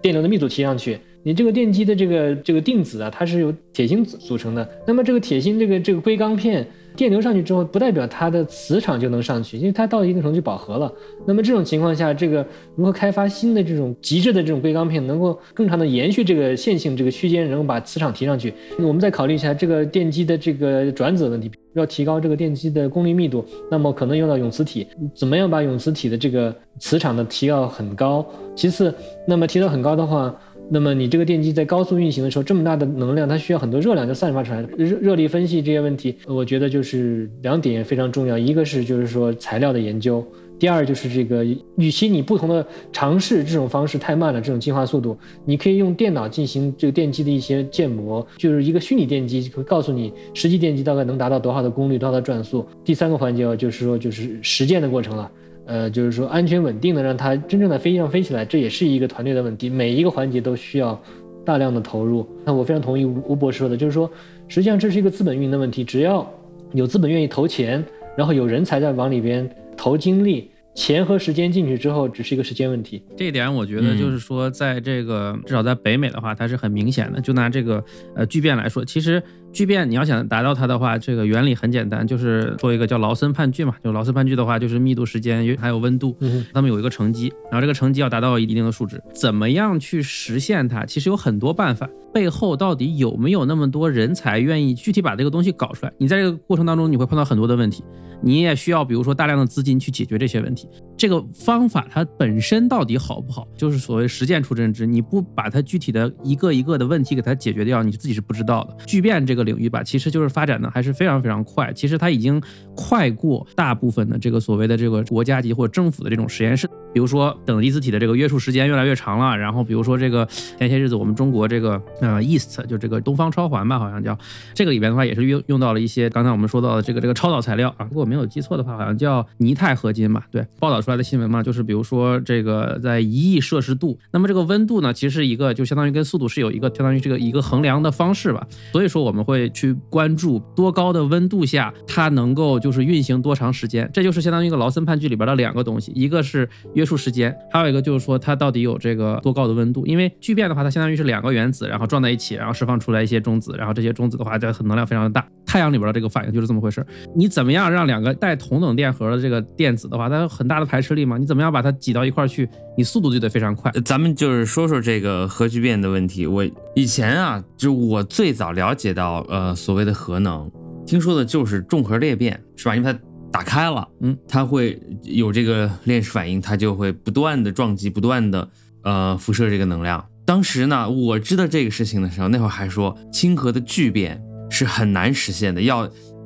[0.00, 0.98] 电流的密度提上去？
[1.22, 4.66] 你这个电机的这个这个定子啊，它是由铁芯组成的。
[4.86, 10.92] 那么这个铁芯这个这个硅钢片电流上去之后，不代表它的磁场就能上去，因为它到一定程度就饱和了。
[11.26, 18.52] 那么这种情况下，这个如何开发新的这种极致的这种硅钢片，能够更长的延续这个线性这个区间，然后把磁场提上去？
[18.78, 28.26] 我们再考虑一下这个电机的这个转子问题，要提高这个电机的功率密度，那么可能用到永磁体，怎么样把永磁体的这个磁场的提到很高？
[28.56, 28.92] 其次，
[29.26, 30.34] 那么提到很高的话。
[30.70, 34.60] 那么你这个电机在高速运行的时候，这么大的能量，它需要很多热量就散发出来。
[34.76, 38.36] 热热力分析这些问题，我觉得就是两点非常重要。
[38.36, 40.22] 一个是就是说材料的研究，
[40.58, 41.42] 第二就是这个，
[41.76, 52.66] 与其你不同的尝试这种方式太慢了，这种进化速度，你可以用电脑进行这个电机的一些建模，就是一个虚拟电机会告诉你实际电机大概能达到多少的功率，多少的转速。
[52.84, 55.30] 第三个环节就是说就是实践的过程了。
[55.68, 61.00] 呃，就是说安全稳定的让它真正在飞机上飞起来，这也是一个团队的问题，每一个环节都需要
[61.44, 62.26] 大量的投入。
[62.44, 64.10] 那我非常同意吴吴博士说的，就是说，
[64.48, 66.28] 实际上这是一个资本运营的问题，只要
[66.72, 67.84] 有资本愿意投钱，
[68.16, 70.50] 然后有人才在往里边投精力。
[70.74, 73.02] 钱和时间进去之后，只是一个时间问题。
[73.16, 77.20] 这一点我觉得就是说，在这个至少在北美的话，它是很明显的。
[77.20, 79.20] 就拿这个呃巨变来说，其实
[79.52, 83.74] 聚变你要想达到它的话，这个原理很简单，就是做一个叫劳森判据嘛。
[83.82, 86.16] 就劳森判据的话，就是密度、时间还有温度，
[86.52, 89.02] 它们有一个乘积，然后这个乘积要达到一定的数值。
[89.12, 90.84] 怎么样去实现它？
[90.84, 91.88] 其实有很多办法。
[92.10, 95.92] 背后到底有没有那么多人才愿意具体把这个东西搞出来？
[95.98, 97.84] 你在这个过程当中，你会碰到很多的问题。
[98.20, 100.68] 你也需要，比如说大量的资金去解决这些问题。
[100.98, 104.84] 这个方法它本身到底好不好，就是所谓实践出真知。
[104.84, 108.84] 你不把它具体的一个一个的问题给它解决掉，你自己是不知道的。
[108.84, 111.72] 聚变这个领域吧，其实就是发展的还是非常非常快。
[111.72, 112.42] 其实它已经
[112.74, 116.68] 快过大部分的这个所谓的这个国家级或者政府的这种实验室。
[116.92, 120.26] 比如说等离子体的这个约束时间越来越长了，然后比如说这个
[120.58, 124.18] 前些日子我们中国这个呃 East 就这个东方超环吧，好像叫
[124.54, 127.86] 这个里边的话也是用用到了一些刚才我们说到的这个这个超导材料啊。
[127.90, 130.26] 如果没有记错的话，好像叫泥钛合金吧？
[130.30, 138.46] 对，报道出来的新闻嘛，就是比如说这个在一亿摄氏度，那么这个温度呢，其实是一个就相当于跟速度是有一个相当于这个一个衡量的方式吧。
[138.72, 149.84] 所以说我们会去关注多高的温度下它能够就是运行多长时间，这就是相当于一个劳森判据里边的两个东西，一个是约束时间，还有一个就是说它到底有这个多高的温度。
[149.84, 155.26] 因为聚变的话，它相当于是两个原子然后撞在一起，然后释放出来一些中子，然后这些中子的话它能量非常的大。
[155.44, 156.86] 太阳里边的这个反应就是这么回事。
[157.16, 161.18] 你怎么样让两个带同等电荷的这个电子的话，它有很大的排斥力嘛？
[161.18, 162.48] 你怎么样把它挤到一块去？
[162.76, 163.70] 你速度就得非常快。
[163.84, 166.26] 咱们就是说说这个核聚变的问题。
[166.26, 170.50] 我以前啊，就我最早了解到，呃，所谓的核能，
[170.86, 172.76] 听说的就是重核裂变，是吧？
[172.76, 172.98] 因为它
[173.30, 178.48] 打开了，嗯，它会有这个链式反应，它就会不断的撞击，不断的
[178.84, 180.04] 呃辐射这个能量。
[180.24, 185.80] 当时呢，我知道这个事情的时候，那会儿还说氢核的聚变是很难实现的，要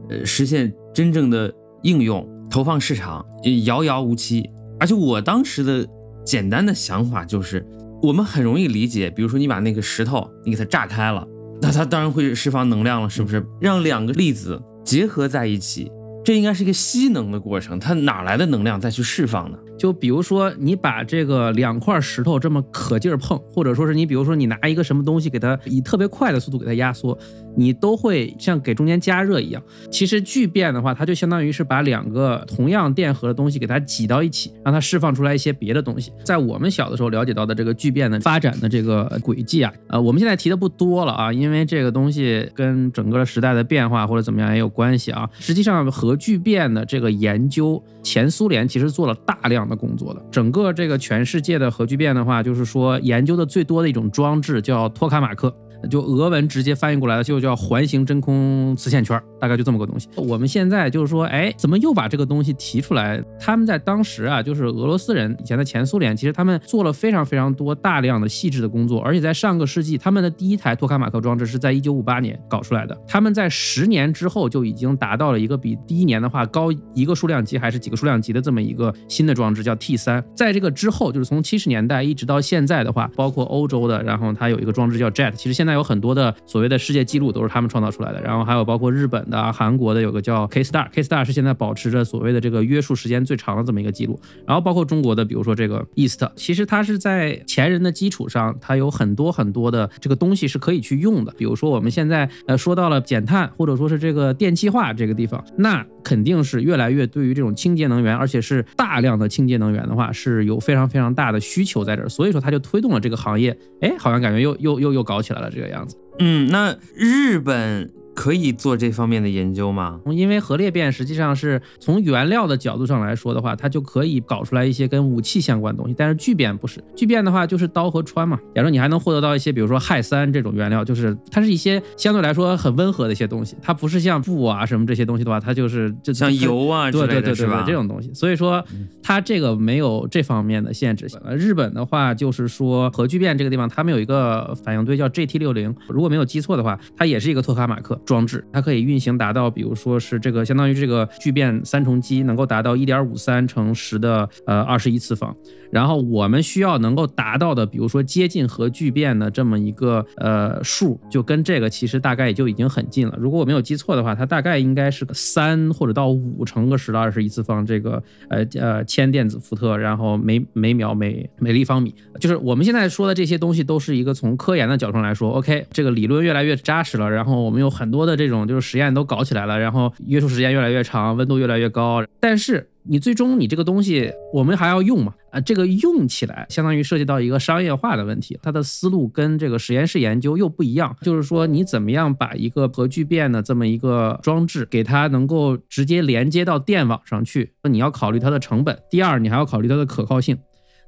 [0.09, 3.25] 呃实现真正的应用、投放市场，
[3.65, 4.51] 遥遥无期。
[4.79, 5.89] 而且我当时的
[6.23, 7.67] 简单的想法就是，
[8.03, 11.27] 我们很容易理解，比如说你把那个石头你给它炸开了，
[11.63, 13.43] 那它当然会释放能量了，是不是？
[13.59, 15.91] 让两个粒子结合在一起，
[16.23, 19.57] 这应该是一个吸能的过程，它哪来的能量再去释放呢？
[19.79, 27.19] 就比如说，你把这个两块石头这么可劲儿碰，或者说是你比如说你拿一个什么东西给它以特别快的速度给它压缩，
[27.55, 29.63] 你都会像给中间加热一样。
[29.91, 36.11] 其实聚变的话，它就相当于是把两个同样电荷的东西给它挤到一起，让它释放出来一些别的东西。
[36.25, 45.29] 在我们小的时候了解到的这个聚变的发展的这个轨迹啊，呃，我们现在提的不多了啊，因为这个东西跟整个时代的变化或者怎么样也有关系啊。
[45.39, 49.77] 实际上核聚变的这个研究，前苏联其实做了大量的。
[49.83, 55.53] 工作的整个这个全世界的核聚变的话，就是说研究的最多的一种装置叫托卡马克。
[55.91, 60.09] 就俄文直接翻译过来的就叫环形真空磁线圈，大概就这么个东西。
[60.17, 63.23] 我们现在就是说，哎，怎么又把这个东西提出来？
[63.41, 72.97] 他们在当时啊，就是俄罗斯人以前的前苏联，其实他们做了非常非常多大量的细致的工作，而且在上个世纪，他们的第一台托卡马克装置是在一九五八年搞出来的。
[73.07, 80.25] 他们在十年之后就已经达到了一个比第一年的话高一个数量级还是几个数量级的这么一个新的装置，叫 T 三。
[80.37, 85.72] 在这个之后，就是从七十年代一直到现在的话，包括欧洲的，然后它有一个装置叫 Jet，其实现在。
[85.73, 94.21] 有很多的所谓的世界纪录都是他们创造出来的，然后还有包括日本的、韩国的，有个叫 K Star，K Star 是现在保持着所谓的这个约束时间最长的这么一个记录。
[94.47, 101.33] 然后包括中国的，比如说这个 East，其实它是在前人的基础上，它有很多很多的这个东西是可以去用的。
[101.37, 112.09] 比如说我们现在呃说到了减碳，或者说是这个电气化这个地方，那肯定是越来越对于这种清洁能源，而且是大量的清洁能源的话，是有非常非常大的需求在这儿。
[112.09, 115.97] 所以说它就推动了这个行业，哎，好像感觉又又又又搞起来了这个样子。
[116.19, 118.02] 嗯，那日本。
[118.15, 120.01] 可以做这方面的研究吗？
[120.11, 125.95] 因为核裂变实际上是从原料的角度上来说的话，它就可以搞出来一些跟武器相关的东西。
[125.97, 128.39] 但是聚变不是，聚变的话就是刀和穿嘛。
[128.55, 133.57] 假如你还能获得到一些，比如说氦三这种原料，就是它是一些相对来说很温和的一些东西。
[133.63, 138.13] 它不是像布啊什么这些东西的话，它就是就像油啊对对对对对这种东西。
[138.13, 138.65] 所以说
[139.03, 141.03] 它这个没有这方面的限制。
[141.37, 147.99] 日本的话就是说核聚变这个地方，他们有一个反应堆叫 GT 六零，如果没有记错的话，它也是一个托卡马克。
[148.05, 155.35] 装置它可以运行达到，比如说是这个相当于这个聚变三重机能够达到一点五三乘十的呃二十一次方，
[155.71, 163.17] 然后我们需要能够达到的，比如说接近核聚变的这么一个呃数，就跟这个其实大概也就已经很近了。
[163.19, 178.03] 如果我没有记错的话，它大概应该是个三或者到五乘个十的二十一次方，这个呃呃千电子伏特，然后每每秒每每立方米，就是我们现在说的这些东西都是一个从科研的角度上来说，OK，这个理论越来越扎实了，然后我们有很多。
[178.03, 182.05] 的这种就是实验都搞起来了，然后约束时间越来越长，温度越来越高。
[182.19, 185.15] 但是你最终你这个东西我们还要用嘛？
[185.31, 190.97] 啊，这个用起来相当于涉及到一个商业化的问题，它的思路跟这个实验室研究又不一样。
[191.03, 197.53] 就是说你怎么样把一个核聚变的这么一个装置，给它能够直接连接到电网上去？
[197.71, 200.37] 你要考虑它的成本，第二你还要考虑它的可靠性。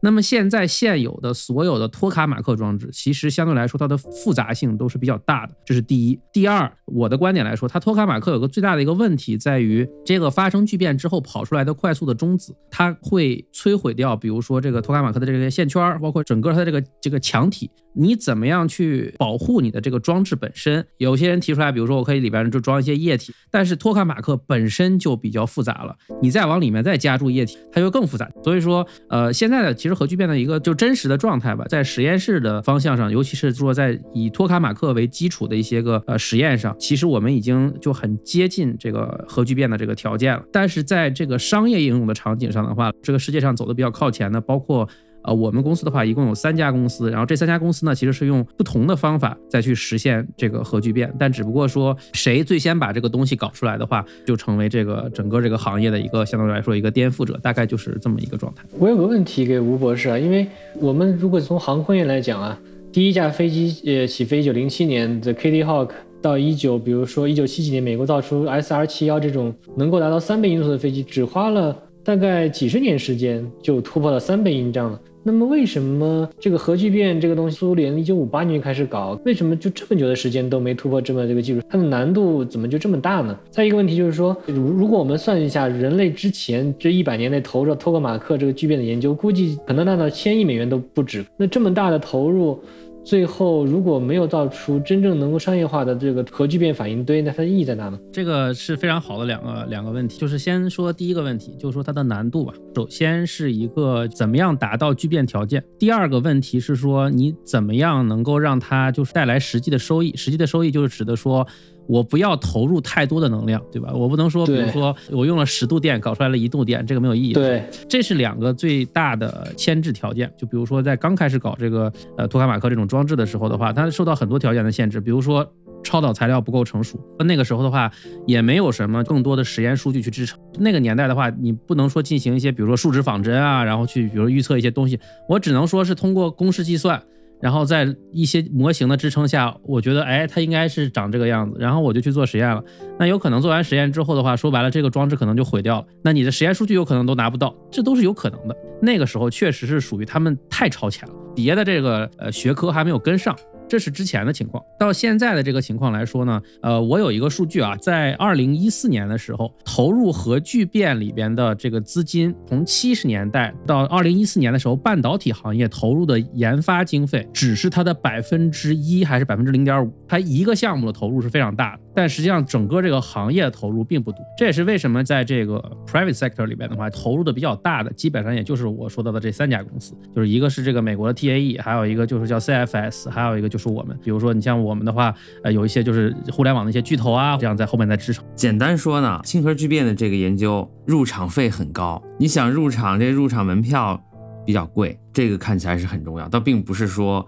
[0.04, 6.20] 那么现在现有的所有的托卡马克装置，其实相对来说它的复杂性都是比较大的，这是第一。
[6.30, 17.70] 第二，我的观点来说，它托卡马克有个最大的一个问题在于，这个发生聚变之后跑出来的快速的中子，它会摧毁掉，比如说这个托卡马克的这个线圈，包括整个它这个这个墙体。
[17.96, 20.84] 你怎么样去保护你的这个装置本身？
[20.98, 28.28] 有些人提出来，比如说我可以里边就装一些液体，但是托卡马克本身就比较复杂了，你再往里面再加注液体，它就更复杂。
[28.42, 40.42] 所以说，呃，现在的其实核聚变的一个就真实的状态吧，在实验室的方向上，尤其是说在以托卡马克为基础的一些个呃实验上，其实我们已经就很接近这个核聚变的这个条件了。
[40.52, 44.88] 但是在这个商业应用的场景上的话，这个世界上走的比较靠前的，包括。
[45.24, 58.62] 呃，我们公司的话一共有三家公司，然后这三家公司呢，其实是用不同的方法再去实现这个核聚变，但只不过说谁最先把这个东西搞出来的话，就成为这个整个这个行业的一个相对来说一个颠覆者，大概就是这么一个状态。
[58.78, 60.46] 我有个问题给吴博士啊，因为
[60.78, 62.58] 我们如果从航空业来讲啊，
[62.92, 75.00] 第一架飞机呃起飞一九零七年的 Kitty Hawk 到一九，比如说一九七几年美国造出 SR 七幺这种能够达到三倍音速的飞机，只花了大概几十年时间就突破了三倍音障了。
[75.26, 81.62] 那么为什么这个核聚变这个东西，苏联一九五八年开始搞，为什么就这么久的时间都没突破这么这个技术？
[81.70, 83.34] 它的难度怎么就这么大呢？
[83.50, 91.24] 再一个问题就是说，如如果我们算一下，人类之前这一百年内投入托克马克这个聚变的研究，估计可能达到千亿美元都不止。
[91.38, 92.60] 那这么大的投入，
[93.04, 97.98] 最后如果没有造出真正能够商业化的这个核聚变反应堆，那它的意义在哪呢？
[98.12, 102.54] 这个是非常好的两个两个问题，就是先说第一个问题，就是说它的难度吧。
[102.74, 111.46] 首先是一个怎么样达到聚变条件，第二个问题是说你怎么样能够让它就是带来实际的收益，实际的收益就是指的说。
[111.86, 113.92] 我不要投入太多的能量，对吧？
[113.92, 117.32] 我不能说，比如说我用了十度电搞出来了一度电，这个没有意义。
[117.32, 120.32] 对，这是两个最大的牵制条件。
[120.36, 125.46] 就比如说在刚开始搞这个呃托卡马克这种装置的时候的话，它受到很多条件的限制，比如说
[125.82, 126.98] 超导材料不够成熟。
[127.18, 127.90] 那个时候的话，
[128.26, 130.38] 也没有什么更多的实验数据去支撑。
[130.58, 137.02] 那个年代的话，你不能说进行一些比如说数值仿真啊，然后去比如预测一些东西，我只能说是通过公式计算。
[137.40, 141.56] 然后在一些模型的支撑下，我觉得，哎，它应该是长这个样子。
[141.60, 142.62] 然后我就去做实验了。
[142.98, 145.86] 那有可能做完实验之后的话，说白了，这个装置可能就毁掉了。
[146.02, 148.56] 那你的实验数据有可能都拿不到，这都是有可能的。
[148.80, 153.36] 那个时候确实是属于他们太超前了，别的这个呃学科还没有跟上。
[153.66, 188.24] 这是之前的情况，到现在的这个情况来说呢，呃，我有一个数据啊，在二零一四年的时候，投入核聚变里边的这个资金，从七十年代到二零一四年的时候，半导体行业投入的研发经费只是它的百分之一还是百分之零点五，它一个项目的投入是非常大的，但实际上整个这个行业的投入并不多，这也是为什么在这个 private sector 里边的话，投入的比较大的，基本上也就是我说到的这三家公司，就是一个是这个美国的 TAE，还有一个就是叫 CFS，还有一个就是我们，比如说你像我们的话，呃，有一些就是互联网的一些巨头啊，这样在后面在支撑。
[188.34, 194.02] 简单说呢，星核聚变的这个研究入场费很高，你想入场，这入场门票
[194.44, 197.24] 比较贵，这个看起来是很重要，倒并不是说，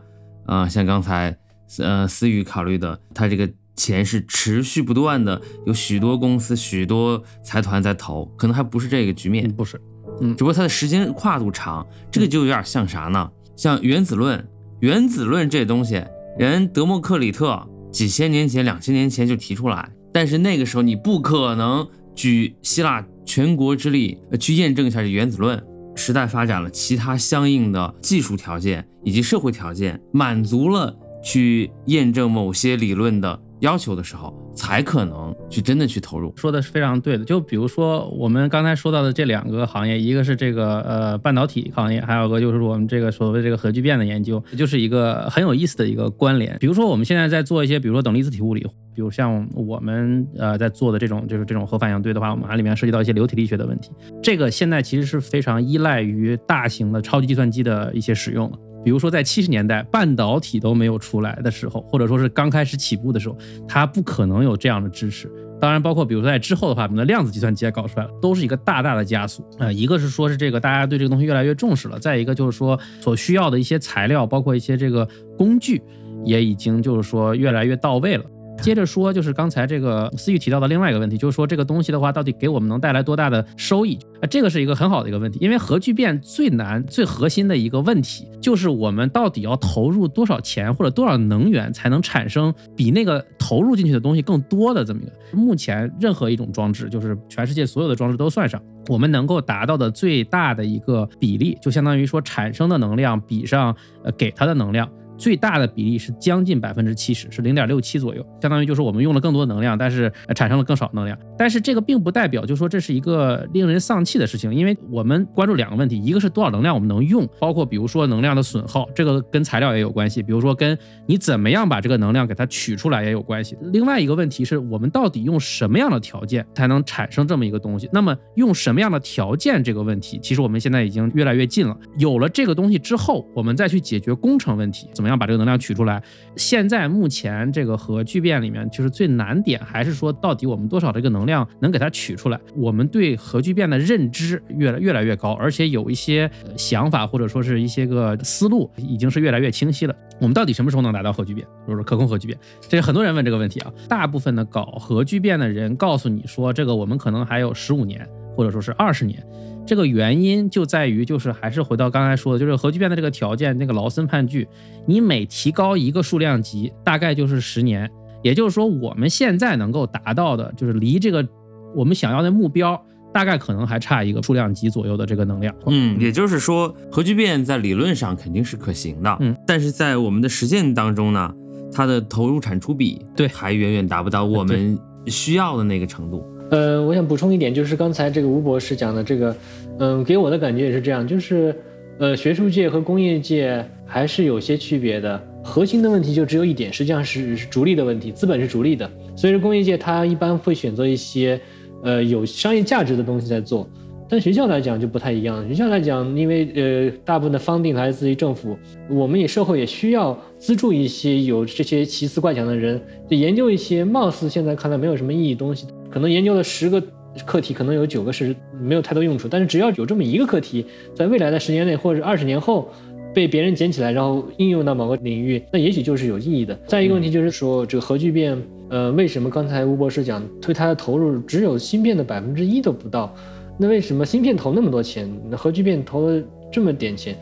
[0.46, 1.36] 呃，像刚才
[1.78, 9.80] 呃思雨考虑的，它这个钱是持续不断的，有许多公司、许多财团在投，可能还不是这个局面，不是，
[10.20, 13.30] 嗯，只不过它的时间跨度长，这个就有点像啥呢？
[13.56, 14.46] 像原子论。
[14.80, 16.04] 原子论这东西，
[16.38, 25.62] 人德谟克里特几千年前、两千年前就提出来，但是那个时候你不可能举希腊全国之力去验证一下这原子论。
[25.94, 33.40] 时代发展了，其他相应的技术条件以及社会条件满足了去验证某些理论的。
[33.60, 36.32] 要求的时候，才可能去真的去投入。
[36.36, 37.24] 说的是非常对的。
[37.24, 46.56] 就比如说我们刚才说到的这两个行业，一个是这个呃半导体行业，还有个就是我们这个所谓这个核聚变的研究，就是一个很有意思的一个关联。
[46.60, 48.60] 比如说我们现在在做一些，比如说等离子体物理，
[48.94, 53.90] 比如像我们呃在做的这种就是这种核反应堆的话，我们里面涉及到一些流体力学的问题。
[54.22, 58.58] 这个现在其实是非常依赖于大型的超级计算机的一些使用了。
[58.86, 65.28] 比如说，在七十年代半导体都没有出来的时候，或者说是刚开始起步的时候，它不可能有这样的支持。
[65.60, 69.44] 当然，包括比如说在之后的话，我们的量子计算机也搞出来了，都是一个大大的加速。
[69.58, 75.82] 啊，一个是说是这个大家对这个东西越来越重视了，再一个就是说所需要的一些材料，包括一些这个工具，
[76.24, 78.24] 也已经就是说越来越到位了。
[78.62, 83.96] 接着说，就是刚才这个思雨提到的另外一个问题，就是说这个东西的话，到底给我们能带来多大的收益？
[84.20, 95.12] 啊，这个是一个很好的一个问题，因为核聚变最难、最核心的一个问题，就是我们到底要投入多少钱或者多少能源，才能产生比那个投入进去的东西更多的这么一个？
[95.32, 104.90] 目前任何一种装置，就是全世界所有的装置都算上，我们能够达到的最大的一个比例，就相当于说产生的能量比上呃给它的能量。
[105.18, 111.18] 最大的比例是将近百分之七十，是零点六七左右，相当于就是我们用了更多能量，但是产生了更少能量。
[111.38, 123.56] 但是这个并不代表，就说这是一个令人丧气的事情，因为我们关注两个问题，一个是多少能量我们能用，包括比如说能量的损耗，这个跟材料也有关系，比如说跟你怎么样把这个能量给它取出来也有关系。
[123.72, 127.88] 另外一个问题是我们到底用什么样的条件才能产生这么一个东西？
[127.92, 131.76] 那么用什么样的条件这个问题，其实我们现在已经越来越近了。
[131.98, 135.05] 有了这个东西之后，我们再去解决工程问题，怎么？
[135.06, 136.02] 怎么样把这个能量取出来？
[136.34, 142.40] 现在目前这个核聚变里面，就是最难点还是说，到底我们多少这个能量能给它取出来？
[142.56, 149.94] 我们对核聚变的认知越来越来越高，而且有一些想法或者说是一些个思路，已经是越来越清晰了。
[150.20, 151.46] 我们到底什么时候能达到核聚变？
[151.68, 152.36] 就是可控核聚变？
[152.68, 153.72] 这是很多人问这个问题啊。
[153.88, 158.04] 大部分的搞核聚变的人告诉你说，这个我们可能还有十五年，
[158.34, 159.24] 或者说是二十年。
[159.66, 164.46] 这个原因就在于，就是还是回到刚才说的，就是核聚变的这个条件，那个劳森判据，
[164.86, 167.90] 你每提高一个数量级，大概就是十年。
[168.22, 171.26] 也就是说，我们现在能够达到的，就是离这个
[171.74, 172.80] 我们想要的目标，
[173.12, 175.54] 大概可能还差一个数量级左右的这个能量。
[175.66, 181.32] 嗯，也就是说，核聚变在理论上肯定是可行的，嗯，但是在我们的实践当中呢，
[181.72, 186.24] 它的投入产出比对还远远达不到我们需要的那个程度。
[186.50, 189.36] 呃，我想补充一点，就是刚才这个吴博士讲的这个，
[189.78, 191.54] 嗯，给我的感觉也是这样，就是，
[191.98, 195.20] 呃，学术界和工业界还是有些区别的。
[195.42, 198.90] 核心的问题就只有一点，实际上是是逐利的问题，资本是逐利的。
[199.16, 201.40] 所以说工业界它一般会选择一些，
[201.82, 203.68] 呃有商业价值的东西在做。
[204.08, 208.56] 但学校来讲就不太一样，学校来讲，因为呃大部分的方定来自于政府，
[208.88, 212.80] 我们也社会也需要资助一些有这些奇思怪想的人，
[213.10, 215.66] 就研究一些貌似现在看来没有什么意义东西，
[215.96, 216.78] 可能研究了十个
[217.24, 222.70] 课题，可能有九个是没有太多用处，但是只要有这么一个课题，在未来的十年内或者二十年后
[223.14, 226.54] 被别人捡起来，然后应用到某个领域，那也许就是有意义的。
[226.66, 228.36] 再一个问题就是说，这个核聚变，
[228.68, 233.14] 呃，为什么刚才吴博士讲，对它的投入只有芯片的百分之一都不到？
[233.56, 236.22] 那为什么芯片投那么多钱，那核聚变投了
[236.52, 237.16] 这么点钱？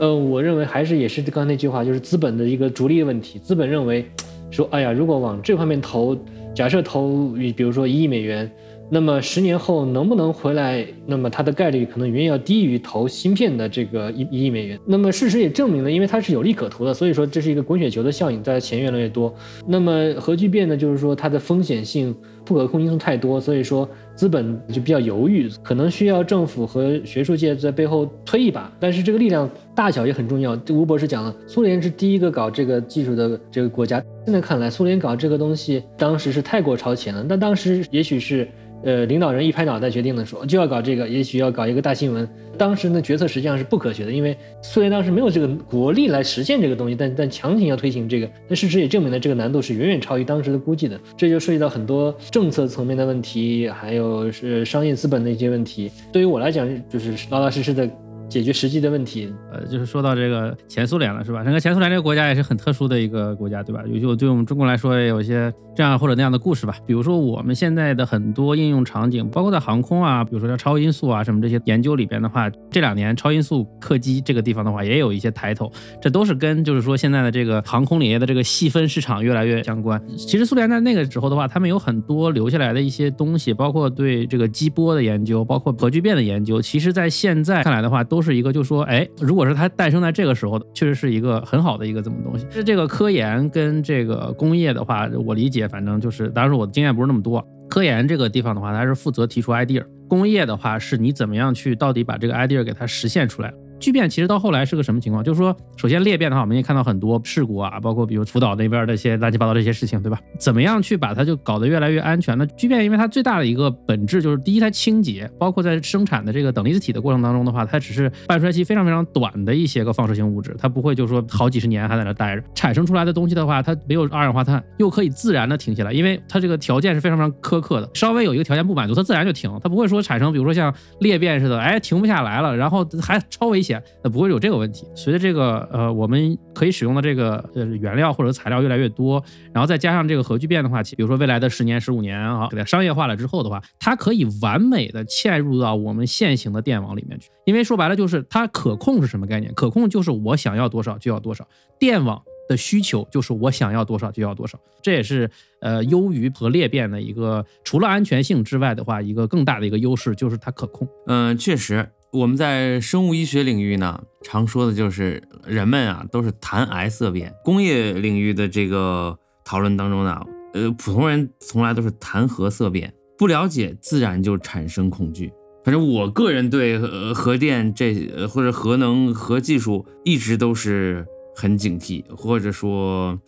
[0.00, 3.38] 呃，我认为还是也是刚才那句话，就是资本的一个逐利问题。
[3.38, 4.04] 资本认为，
[4.50, 6.16] 说，哎呀，如果往这方面投，
[6.54, 8.50] 假设投，比如说一亿美元。
[8.90, 10.86] 那么十年后能不能回来？
[11.06, 14.78] 那么它的概率可能远远要低于投芯片的这个一一亿美元。
[14.86, 19.34] 那么事实也证明了，因为它是有利可图的，所以说这是一个滚雪球的效应，大家钱越来越多。
[19.66, 22.14] 那么核聚变呢，就是说它的风险性、
[22.44, 28.72] 不可控因素太多，所以说资本就比较犹豫，可能需要政府和学术界在背后推一把。
[28.80, 30.58] 但是这个力量大小也很重要。
[30.70, 34.02] 吴博士讲了，苏联是第一个搞这个技术的这个国家。
[34.24, 37.24] 现在看来，苏联搞这个东西当时是太过超前了。
[37.28, 38.48] 但当时也许是。
[38.84, 42.28] 呃，领导人一拍脑袋决定的说就要搞这个，也许要搞一个大新闻。
[42.56, 50.98] 当时呢，决策实际上是不科学的，因为苏联当时没有这个国力来实现这个东西，但 但强行要推行这个，那事实也证明了这个难度是远远超于当时的估计的。
[51.16, 55.90] 这就涉及到很多政策层面的问题，还有是商业资本的一些问题。
[56.12, 57.88] 对于我来讲，就是老老实实的。
[58.28, 61.42] 解决实际的问题，呃，就是说到这个前苏联了，是吧？
[61.42, 63.82] 整个前苏联这个国家也是很特殊的一个国家，对吧？
[63.86, 66.76] 有就对我们中国来说，也有一些这样或者那样的故事吧。
[66.86, 79.98] 比如说我们现在的很多应用场景，包括在航空啊，比如说像超音速啊什么这些研究里边的话，这两年超音速客机这个地方的话，也有一些抬头，这都是跟就是说现在的这个航空领域的这个细分市场越来越相关。
[80.18, 88.17] 其实苏联在那个时候的话，他们有很多留下来的一些东西，包括对这个激波的研究，包括核聚变的研究，其实在现在看来的话，都。
[88.18, 92.44] 都是一个，就说，哎，如果是它诞生在这个时候，确实是一个很好的一个这么东西。
[92.50, 97.40] 是这个科研跟这个工业的话，我理解，反正就是，当然我的经验不是那么多。
[97.70, 103.54] 科研这个地方的话，它是负责提出 idea；工业的话，是你怎么样去到底把这个 idea 给它实现出来。
[103.78, 105.22] 聚变其实到后来是个什么情况？
[105.22, 110.18] 就是说，首先裂变的话，我们也看到很多事故啊，包括比如福岛那边的一些乱七八糟这些事情，对吧？
[110.38, 112.46] 怎么样去把它就搞得越来越安全呢？
[112.56, 134.48] 聚变因为它最大的一个本质就是第一，它清洁，包括在生产的这个等离子体的过程当中的话，它只是半衰期非常非常短的一些个放射性物质，它不会就是说好几十年还在那待着，产生出来的东西的话，它没有二氧化碳，又可以自然的停下来，因为它这个条件是非常非常苛刻的，稍微有一个条件不满足，它自然就停，它不会说产生比如说像裂变似的，哎，停不下来了，然后还超危 险，它不会有这。
[134.48, 147.28] 这个问题，随着这个呃，我们可以使用的这个呃原料或者材料越来越多，然后再加上这个核聚变的话，比如说未来的十年、十五年啊，给它商业化了之后的话，它可以完美的嵌入到我们现行的电网里面去。
[147.44, 149.52] 因为说白了就是它可控是什么概念？
[149.52, 151.46] 可控就是我想要多少就要多少，
[151.78, 154.58] 电网的需求就是我想要多少就要多少。
[154.80, 160.88] 这也是呃优于核裂变的一个除了安全性之外的话，一个更大的一个优势就是它可控。
[161.06, 161.86] 嗯，确实。
[162.10, 172.94] 我们在生物医学领域呢，常说的就是人们啊都是谈癌色变；工业领域的这个讨论当中呢，呃，普通人从来都是谈核色变。
[173.18, 175.30] 不了解，自然就产生恐惧。
[175.64, 176.78] 反正我个人对
[177.12, 181.04] 核电这或者核能核技术一直都是
[181.36, 183.20] 很警惕，或者说，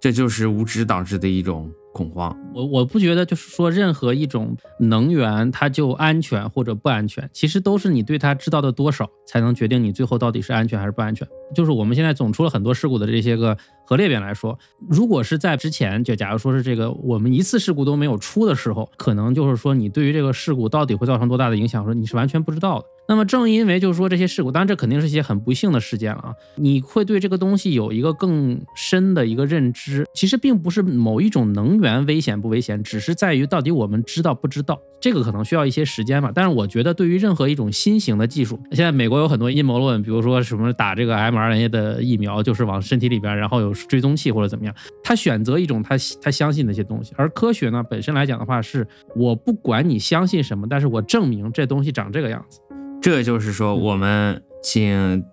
[0.00, 1.70] 这就是无知导致的一种。
[1.94, 11.26] 恐慌，我我不觉得就是说任何一种能源它就安全或者不安全，其实都是你对它知道的多少才能决定你最后到底是安全还是不安全。
[11.54, 13.56] 就是我们现在总出了很多事故的这些个
[13.86, 14.58] 核裂变来说，
[14.88, 22.86] 如果是在之前，就假如说是这个我们一次事故都没有出的时候，可能就是说你对于这个事故到底会造成多大的影响，说你是完全不知道的。
[23.08, 30.06] 那么正因为就是说这些事故，当然这肯定是一些很不幸的事件了啊，你会对这个东西有一个更深的一个认知。
[30.14, 34.71] 其实并不是某一种能源危险不危险，只是在于到底我们知道不知道。
[35.00, 36.30] 这个可能需要一些时间吧。
[36.34, 47.12] 但是我觉得对于任何一种新型的技术，现在美国有很多阴谋论，比如说什么打这个 mRNA 的疫苗就是往身体里边，然后有追踪器或者怎么样，他选择一种他他相信的一些东西。
[47.16, 52.60] 而科学呢本身来讲的话，是我不管你相信什么，但是我证明这东西长这个样子。
[53.00, 55.24] 这就是说，我们请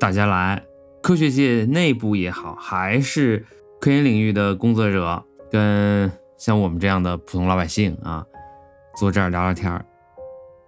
[0.00, 0.64] 大家来，
[1.02, 3.44] 科学界内部也好，还是
[3.78, 8.24] 科研领域的工作者，跟像我们这样的普通老百姓啊，
[8.98, 9.84] 坐这儿聊聊天儿，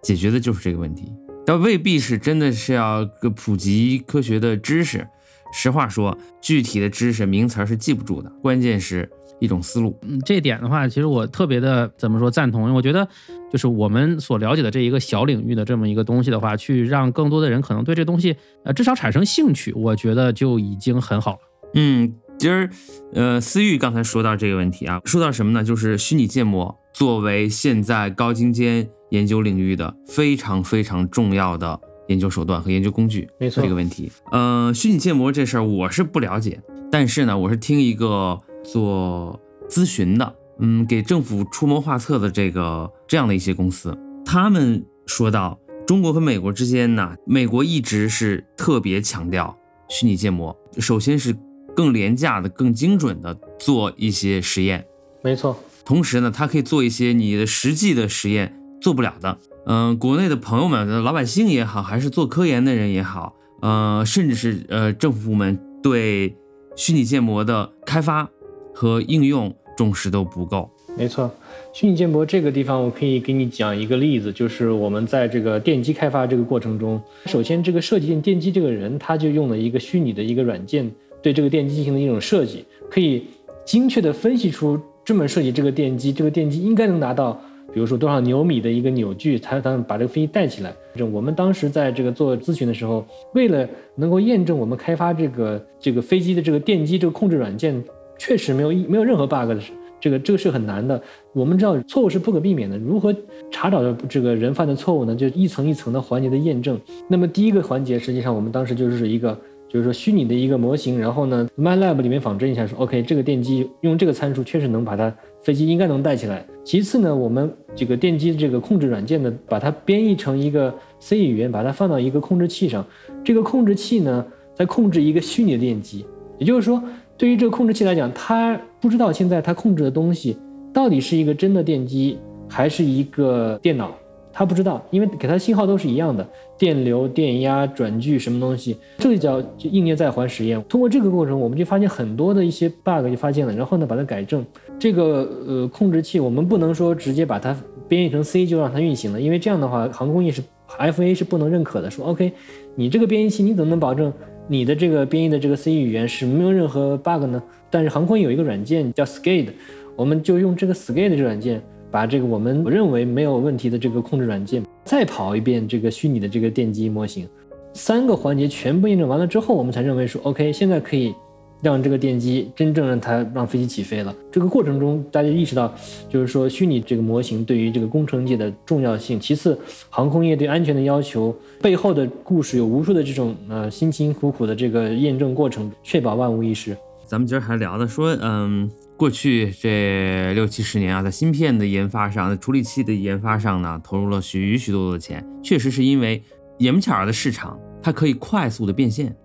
[0.03, 1.13] 解决的就是这个问题。
[1.45, 5.05] 但未必是真的是要个普及科学的知识，
[5.53, 9.11] 实话说，具体的知识名词儿是记不住的，关键是
[9.41, 9.99] 一种思路。
[10.03, 13.09] 嗯，这点的话，其实我特别的怎么说赞同，因为我觉得
[13.51, 21.39] 就是我们所了解的这一个小领域的这么一个东西的话，去让更多的人可能对这东西呃至少产生兴趣，我觉得就已经很好了。
[21.75, 22.71] 嗯，今儿
[23.13, 25.65] 呃，思域刚才说到这个问题啊，说到什么呢？
[25.65, 33.27] 就是虚拟建模作为现在高精尖研究领域的非常非常重要的研究手段和研究工具。
[33.39, 36.61] 没错这个问题，呃，虚拟建模这事儿我是不了解，
[36.93, 49.57] 但是呢，我是听一个做咨询的，嗯，给政府出谋划策的这个这样的一些公司，他们说到中国和美国之间呢，美国一直是特别强调
[49.89, 51.35] 虚拟建模，首先是
[51.75, 54.85] 更廉价的、更精准的做一些实验，
[55.23, 59.39] 没错，同时呢，它可以做一些你的实际的实验做不了的。
[59.67, 66.35] 嗯、国内的朋友们、老百姓也好，还是做科研的人也好，呃，甚至是呃政府部门对
[66.77, 68.29] 虚拟建模的开发
[68.75, 70.71] 和应用重视都不够。
[70.97, 71.31] 没错。
[71.73, 80.91] 虚拟建模这个地方，我可以给你讲一个例子，就是我们在这个电机开发这个过程中，首先这个设计电机这个人，他就用了一个虚拟的一个软件，
[81.23, 83.25] 对这个电机进行了一种设计，可以
[83.65, 87.33] 精确的分析出专门设计这个电机，这个电机应该能达到，
[87.75, 90.73] 比如说多少牛米的一个扭矩，才能把这个飞机带起来。
[90.95, 93.05] 这我们当时在这个做咨询的时候，
[93.35, 97.83] 为了能够验证我们开发这个这个飞机的这个电机这个控制软件
[98.21, 99.59] 确实没有一没有任何 bug 的，
[99.99, 101.03] 这个这个是很难的。
[101.33, 103.13] 我们知道错误是不可避免的，如何
[103.51, 105.17] 查找这个人犯的错误呢？
[105.17, 106.81] 就一层一层的环节的验证。
[107.09, 109.37] 那么第一个环节，实际上我们当时就是一个。
[109.73, 115.15] 就是说虚拟的一个模型，然后呢，MATLAB 里面仿真一下，说 OK，这个电机用这个参数确实能把它
[115.45, 116.45] 飞机应该能带起来。
[116.65, 122.85] 其次呢，我们这个电机这个控制软件呢，把它编译成一个 C 语言，把它放到一个控制器上。
[123.23, 126.05] 这个控制器呢，在控制一个虚拟的电机。
[126.37, 126.83] 也就是说，
[127.17, 130.37] 对于这个控制器来讲，它不知道现在它控制的东西
[130.75, 132.19] 到底是一个真的电机
[132.49, 133.95] 还是一个电脑。
[134.33, 136.27] 他不知道，因为给他信号都是一样的，
[136.57, 140.63] 电流、电压、转距什么东西，这个叫应捏再环实验。
[140.69, 144.45] 通过这个过程，我们就发现很多的一些 bug 就发现了，然后呢把它改正。
[144.79, 147.55] 这个呃控制器我们不能说直接把它
[147.89, 150.43] 编译成 C 就让它运行了，因为这样的话航空业是
[150.79, 151.91] FA 是不能认可的。
[151.91, 152.33] 说 OK，
[152.77, 154.13] 你这个编译器你怎么能保证
[154.47, 157.43] 你的这个编译的这个 C 语言是没有任何 bug 呢？
[157.69, 159.49] 但是航空有一个软件叫 SCADE，
[159.97, 161.61] 我们就用这个 SCADE 这软件。
[161.91, 167.29] 把这个我们认为没有问题的这个控制软件再跑一遍这个虚拟的这个电机模型，
[167.73, 171.15] 三个环节全部验证完了之后，我们才认为说 OK，现在可以
[171.63, 174.15] 让这个电机真正让它让飞机起飞了。
[174.31, 175.73] 这个过程中，大家意识到
[176.09, 179.21] 就是说虚拟这个模型对于这个工程界的重要性。
[179.21, 179.59] 其次，
[179.91, 186.77] 航空业对安全的要求背后的故事有无数的这种呃辛辛苦苦的这个验证过程，确保万无一失。
[187.05, 188.71] 咱们今儿还聊的说，嗯。
[189.01, 195.27] 过去这六七十年啊，在芯片的研发上，在处理器的研发上呢，投入了许许多多的钱。
[195.43, 196.23] 确实是因为
[196.59, 199.17] 眼不巧的市场，它可以快速的变现，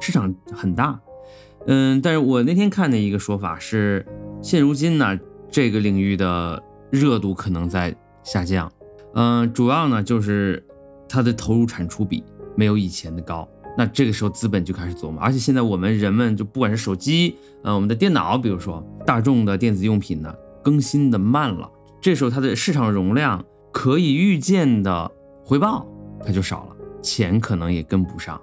[0.00, 1.00] 市场很大。
[1.68, 4.04] 嗯，但是我那天看的一个说法是，
[4.42, 5.16] 现如今呢，
[5.48, 7.94] 这个领域的热度可能在
[8.24, 8.68] 下降。
[9.14, 10.66] 嗯，主要呢就是
[11.08, 12.24] 它的投入产出比
[12.56, 13.48] 没有以前的高。
[13.78, 21.70] 那这个时候资本就开始琢磨，而且现在我们人们就不管是手机，呃，我们的电脑，比如说大众的电子用品呢，更新的慢了，
[22.00, 25.08] 这时候它的市场容量可以预见的
[25.44, 25.86] 回报
[26.24, 28.40] 它就少了，钱可能也跟不上，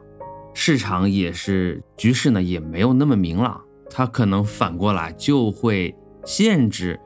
[0.54, 6.98] 市场也是局势呢也没有那么明朗，它可能反过来就会限制，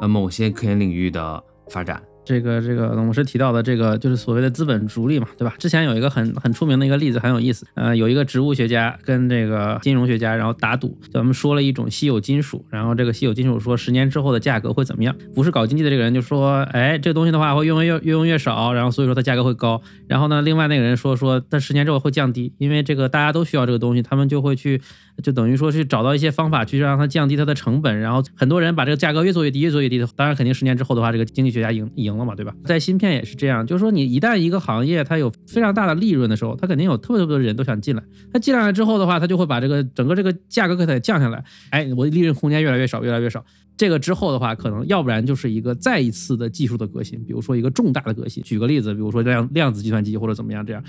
[0.00, 2.02] 呃，某些科研领域的发展。
[2.24, 5.54] 这个这个董事提到的这个就是所谓的资本逐利嘛，对吧？
[5.58, 7.66] 之前有一个很很出名的一个例子，很有意思。
[7.74, 15.14] 呃，有一个植物学家跟这个金融学家，然后打赌，咱们说了一种稀有金属，然后这个稀有金属说十年之后的价格会怎么样？
[15.34, 19.80] 不是搞经济的这个人就说，哎，这个东西的话会用越越用越少，然后所以说它价格会高。
[20.08, 24.80] 然后呢，另外那个人说说，它十年之后会降低，因为这个大家都需要这个东西，他们就会去。
[25.22, 30.04] 就等于说去找到一些方法去让它降低它的成本，然后很多人把这个价格越做越低，越做越低。
[30.16, 32.54] 当然，肯定十年之后的话，这个经济学家赢赢行了嘛，对吧？
[32.64, 38.02] 在芯片也是这样，就是说你一旦一个行业它有非常大的利润的时候，它肯定有特别特别多人都想进来。
[38.32, 41.44] 它进来了之后的话，它就会把这个整个这个价格给它降下来。
[41.70, 43.44] 哎，我的利润空间越来越少，越来越少。
[43.76, 48.40] 这个之后的话，可能要不然就是一个再一次的技术的革新，比如说一个重大的革新。
[48.44, 50.84] 举个例子，比如说量量子计算机或者怎么样这样，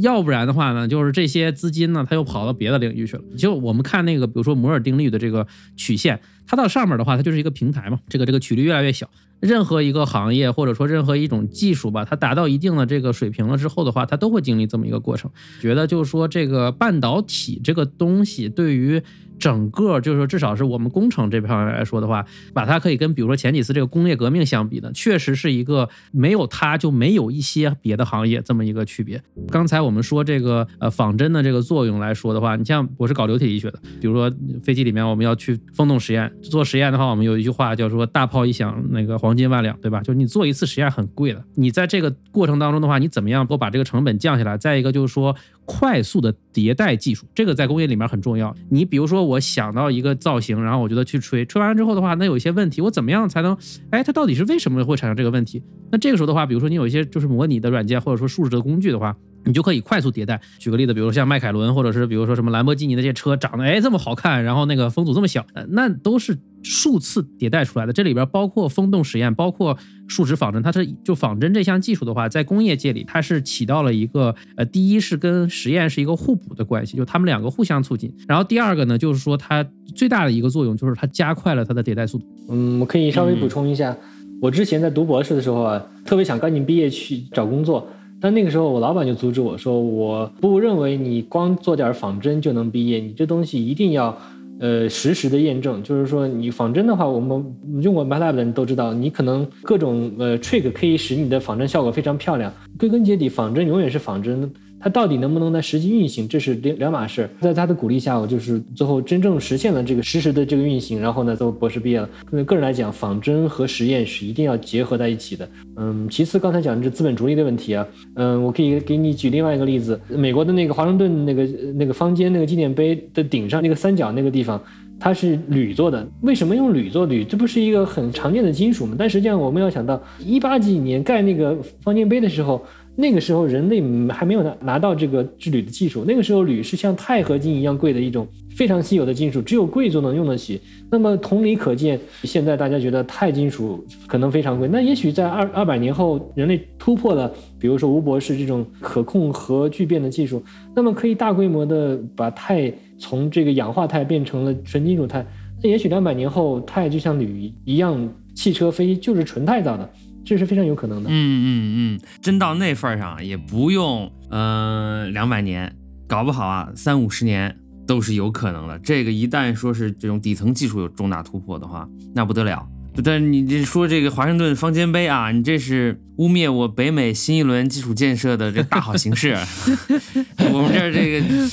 [0.00, 3.22] 要不然的话呢，就是这些资金呢，它又跑到别的领域去了。
[3.36, 5.44] 就我们看那个，比如说摩尔定律的这个
[5.76, 9.10] 曲线，它到上面的话，它就是一个平台嘛，这个这个曲率越来越小。
[9.40, 15.30] 任何一个行业或者说任何一种技术吧，它达到一定的这个水平了之后的话，它都会经历这么一个过程。
[15.60, 19.02] 觉得就是说这个半导体这个东西对于。
[19.40, 29.20] 整个就是说，至少是我们工程这方面来说的话，把它可以跟比如说前几次这个工业革命相比呢，确实是一个没有它就没有一些别的行业这么一个区别。
[29.50, 34.30] 刚才我们说这个呃仿真的这个作用来说的话，你像我是搞流体力学的，比如说
[34.62, 40.00] 飞机里面我们要去风洞实验做实验的话，我们有一句话叫说大炮一响那个黄金万两，对吧？
[40.02, 44.58] 就是你做一次实验很贵的，你在这个过程当中的话，你怎么样不把这个成本降下来？
[44.58, 45.34] 再一个就是说。
[45.72, 48.52] 快速的迭代技术，这个在工业里面很重要。
[48.68, 53.56] 你比如说，我想到一个造型，然后我觉得去吹，吹完之后的话，那有一些问题，我怎么样才能？
[53.90, 55.62] 哎，它到底是为什么会产生这个问题？
[55.92, 59.16] 那这个时候的话，比如说你有一些就是模拟的软件，或者说数值的工具的话。
[59.44, 60.40] 你就可以快速迭代。
[60.58, 67.92] 举个例子，比如说像迈凯伦，或者是比如说什么兰博基尼的这些车，长得哎这么好看，然后那个风阻这么小，那都是数次迭代出来的。
[67.92, 69.76] 这里边包括风洞实验，包括
[70.08, 70.62] 数值仿真。
[70.62, 78.14] 它是就仿真这项技术的话，在工业界里，它是起到了一个呃，第一是跟实验是一个互补的关系，就他们两个互相促进。
[78.28, 82.26] 然后第二个呢，就是说它最大的一个作用就是它加快了它的迭代速度。
[82.50, 83.96] 嗯，我可以稍微补充一下，
[84.42, 87.88] 我之前在读博士的时候啊，特别想赶紧毕业去找工作。
[88.20, 94.16] 但那个时候，我老板就阻止我说：“我不认为你光做点仿真就能毕业，你这东西一定要，
[94.60, 95.82] 呃，实时的验证。
[95.82, 97.44] 就是说，你仿真的话，我们
[97.82, 102.52] 用过 MATLAB 的人都知道，你可能各种呃 trick 可以使你的仿真效果非常漂亮。
[102.78, 104.50] 归根结底，仿真永远是仿真。”
[104.82, 107.28] 它到底能不能在实际运行，这是两两码事。
[107.40, 110.98] 在他的鼓励下，我就是最后真正实现了这个实时的这个运行。
[110.98, 112.08] 然后呢，最后博士毕业了。
[112.46, 115.46] 个人来讲，仿真和实验是一定要结合在一起的。
[115.76, 121.44] 嗯，其次刚才讲的是资本逐利的问题啊，嗯，我可以给你举另外一个例子，美国的那个华盛顿那个
[121.76, 124.58] 那个方尖那个纪念碑的顶上那个三角那个地方，
[124.98, 126.06] 它是铝做的。
[126.22, 127.22] 为什么用铝做铝？
[127.22, 128.96] 这不是一个很常见的金属吗？
[128.98, 132.64] 但实际上我们要想到一八几年盖那个方尖碑的时候。
[132.96, 133.80] 那个时候人类
[134.12, 138.26] 还没有拿拿到这个制铝的技术，那个时候铝是像钛合金一样贵的一种
[138.56, 140.60] 非常稀有的金属，只有贵族能用得起。
[140.90, 150.42] 那么同理可见，现在大家觉得钛金属可能非常贵，那也许在二二百年后，人类突破了，比如说吴博士这种可控核聚变的技术，
[150.74, 155.24] 那么可以大规模的把钛从这个氧化钛变成了纯金属钛，
[155.62, 159.88] 那也许两百年后，钛就像铝一样，汽车、飞机就是纯钛造的。
[160.24, 161.10] 这是非常有可能的。
[161.10, 165.74] 嗯嗯嗯，真到那份上也不用，嗯，两百年，
[166.06, 167.56] 搞不好啊，三五十年
[167.86, 168.78] 都是有可能的。
[168.80, 172.66] 这个一旦说是这种底层技术有重大突破的话，那不得了。
[173.04, 179.38] 但你这说这个华盛顿方尖碑啊，你这是污蔑我北美新一轮基础建设的这大好形势。
[180.52, 181.48] 我们这儿这个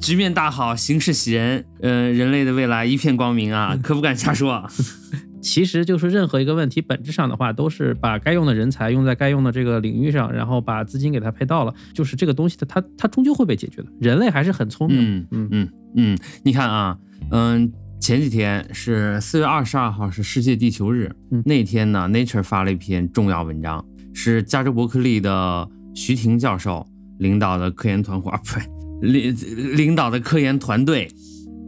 [0.00, 4.68] 局面大好，形势喜人，呃，人类的未来一片光明啊，可不敢瞎说。
[5.42, 13.88] 其实就是任何一个问题，本质上的话，都是把该用的人才用在该用的这个领域上，然后把资金给它配到了，就是这个东西的，它它终究会被解决的。
[14.00, 14.98] 人类还是很聪明。
[15.00, 16.96] 嗯嗯嗯嗯，你看啊，
[17.32, 17.70] 嗯，
[18.00, 23.84] 前几天是四月二十二号是世界地球日，嗯那天呢，Nature 发了一篇重要文章，
[24.14, 26.86] 是加州伯克利的徐婷教授
[27.18, 28.66] 领导的科研团伙，不是，
[29.02, 29.36] 领
[29.76, 31.08] 领导的科研团队。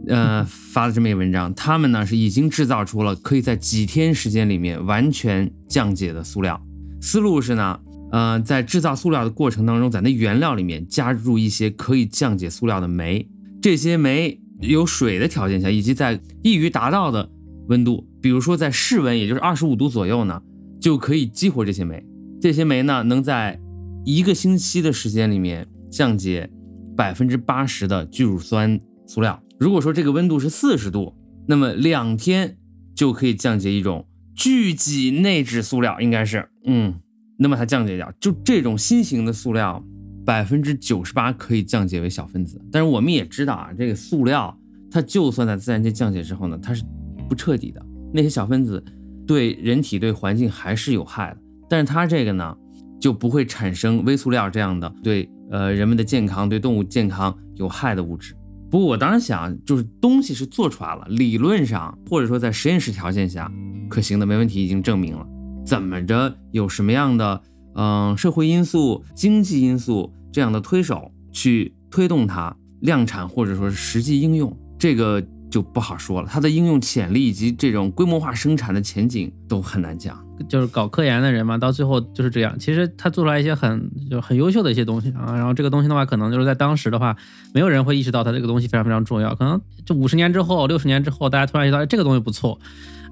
[0.07, 6.61] 呃，发的这么一文章，他们呢是已经制造出了可以在几天时间里面完全降解的塑料。
[7.01, 7.79] 思路是呢，
[8.11, 13.27] 呃，在制造塑料的过程当中，在那原料里面加入一些可以降解塑料的酶。
[13.61, 17.27] 这些酶有水的条件下，以及在易于达到的
[17.67, 20.39] 温度，比如说在室温，也就是二十五度左右呢，
[20.79, 22.05] 就可以激活这些酶。
[22.39, 23.59] 这些酶呢，能在
[24.05, 26.47] 一个星期的时间里面降解
[26.95, 29.41] 百分之八十的聚乳酸塑料。
[29.57, 31.15] 如果说这个温度是四十度，
[31.47, 32.57] 那么两天
[32.93, 36.95] 就可以降解一种聚己内酯塑料，应该是，嗯，
[37.37, 39.83] 那么它降解掉，就这种新型的塑料，
[40.25, 42.59] 百分之九十八可以降解为小分子。
[42.71, 44.57] 但是我们也知道啊，这个塑料
[44.91, 46.83] 它就算在自然界降解之后呢，它是
[47.29, 48.83] 不彻底的，那些小分子
[49.25, 51.37] 对人体对环境还是有害的。
[51.69, 52.55] 但是它这个呢，
[52.99, 58.35] 就不会产生微塑料这样的对呃人们的健康、对动物健康有害的物质。
[58.69, 63.49] 不过我当时想，就是东西是做出来了，理论上或者说在实验室条件下
[63.89, 65.25] 可行的，没问题，已经证明了。
[65.65, 67.41] 怎么着，有什么样的
[67.75, 80.24] 嗯社会因素、经济因素这样的推手去推动它量产或者说是实际应用，这个就不好说了，它的应用潜力以及这种规模化生产的前景都很难讲。
[80.47, 82.57] 就是搞科研的人嘛，到最后就是这样。
[82.59, 87.15] 其实他做出来一些很就很优秀的一些东西啊，然后这个东西的话，可能就是在当时的话，
[87.53, 89.33] 没有人会意识到它这个东西非常非常重要。
[89.35, 92.59] 可能就五十年之后、六十年之后，大家突然意识到这个东西不错。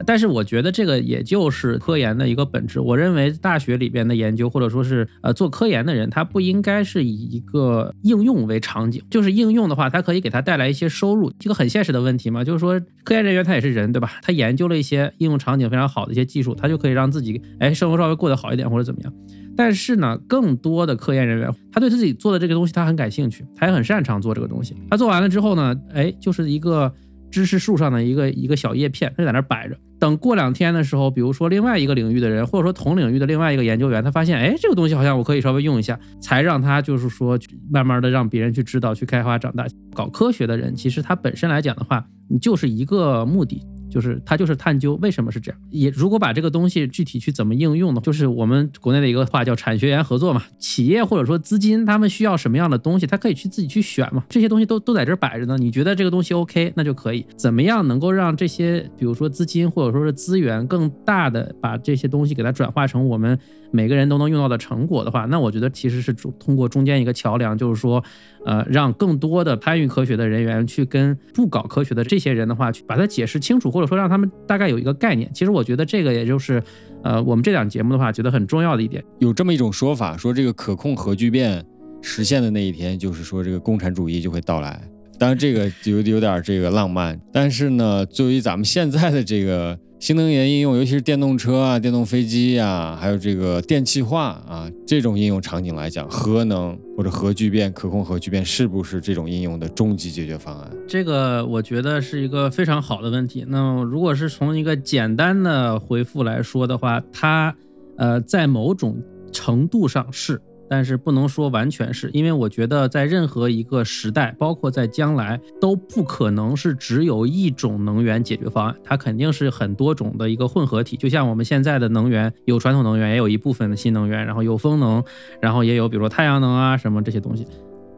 [0.06, 2.80] 但是我觉得这个也就是科研的一个本质。
[2.80, 9.02] 我认为大学里边的研究，或者说是呃做科研的人，他不应该是以一个应用为场景。
[9.10, 12.44] 就是应用的话，它可以给他带来一些收入，这个很现实的问题嘛。
[12.44, 14.12] 就是说科研人员他也是人，对吧？
[14.22, 19.14] 他研究了一些应用场景非常好的一些技术，他就可以让自己哎生活稍微过得好一点或者怎么样。
[19.56, 24.76] 但是呢，更多的科研人员，他对自己做的这个东西他很感兴趣，他也很擅长做这个东西。
[24.90, 26.92] 他做完了之后呢，哎，就是一个。
[27.34, 29.76] 知识树上的一个一个小叶片，它就在那摆着。
[30.00, 37.40] 等过两天的时候，比如说另外一个领域的人，或者说同领域的另外一个研究员，他发现，哎，这个东西好像我可以稍微用一下，才让他就是说
[37.72, 39.66] 慢慢的让别人去知道，去开花长大。
[39.96, 43.62] 搞科学的人，其实他本身来讲的话，你就是一个目的。
[43.94, 48.02] 就是他就是探究为什么是这样，也如果把这个东西具体去怎么应用呢？
[48.02, 55.56] 就是我们国内的一个话叫产学研合作嘛，企业或者说资金他们需要什么样的东西，他可以去自己去选嘛，这些东西都都在这摆着呢。
[55.60, 57.24] 你觉得这个东西 OK，那就可以。
[57.38, 63.38] 怎么样能够让这些比如说资金或者说是资源更大的把这些东西给它转化成我们。
[63.74, 68.04] 每个人都能用到的成果的话，那我觉得其实是通过中间一个桥梁，就是说，
[68.46, 75.28] 呃，让更多的参与科学的人员去跟不搞科学的这些人的话，去把它解释清楚，或者说让他们大概有一个概念。
[75.34, 76.62] 其实我觉得这个也就是，
[77.04, 79.04] 呃，我们这档节目的话，觉得很重要的一点。
[79.18, 81.66] 有这么一种说法，说这个可控核聚变
[82.04, 84.80] 实现的那一天，就是说这个共产主义就会到来。
[85.18, 89.80] 当然这个有有点这个浪漫，但是呢，作为咱们现在的这个。
[90.04, 100.70] 新能源应用，尤其是电动车啊、电动飞机呀，还有这个电气化啊这种应用场景来讲，核能或者核聚变、可控核聚变是不是这种应用的终极解决方案？
[100.86, 103.46] 这个我觉得是一个非常好的问题。
[103.48, 107.56] 那，如果是从一个简单的回复来说的话，它
[107.96, 109.02] 呃在某种
[109.32, 110.42] 程度上是。
[110.74, 120.98] 但是不能说完全是因为我觉得在任何一个时代，包括在将来，都不可能是只有一种能源解决方案，它肯定是很多种的一个混合体。
[120.98, 125.04] 就像我们现在的能源，有传统能源，也有一部分的新能源，然后有风能，
[125.40, 127.46] 然后也有比如说太阳能啊什么这些东西。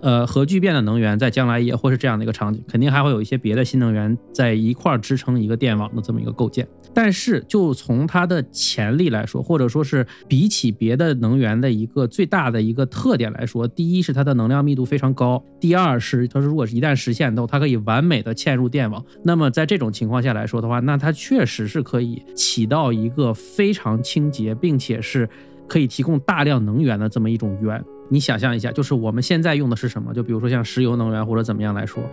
[0.05, 6.67] 呃，核聚变的能源在将来也会是这样的一个场景，肯定还会有一些别的新能源在一块儿支撑一个电网的这么一个构建。
[6.93, 19.03] 但是就从它的潜力来说，或者说是比起别的能源的一个最大的一个特点来说，第一是它的能量密度非常高，第二是它如果是一旦实现的话，它可以完美的嵌入电网。
[19.23, 25.27] 那么在这种情况下来说的话，那它确实是可以起到一个非常清洁，并且是
[25.67, 27.83] 可以提供大量能源的这么一种源。
[28.09, 30.13] 你想象一下，就是我们现在用的是什么？
[30.13, 32.03] 就比如说像石油能源或者怎么样来说，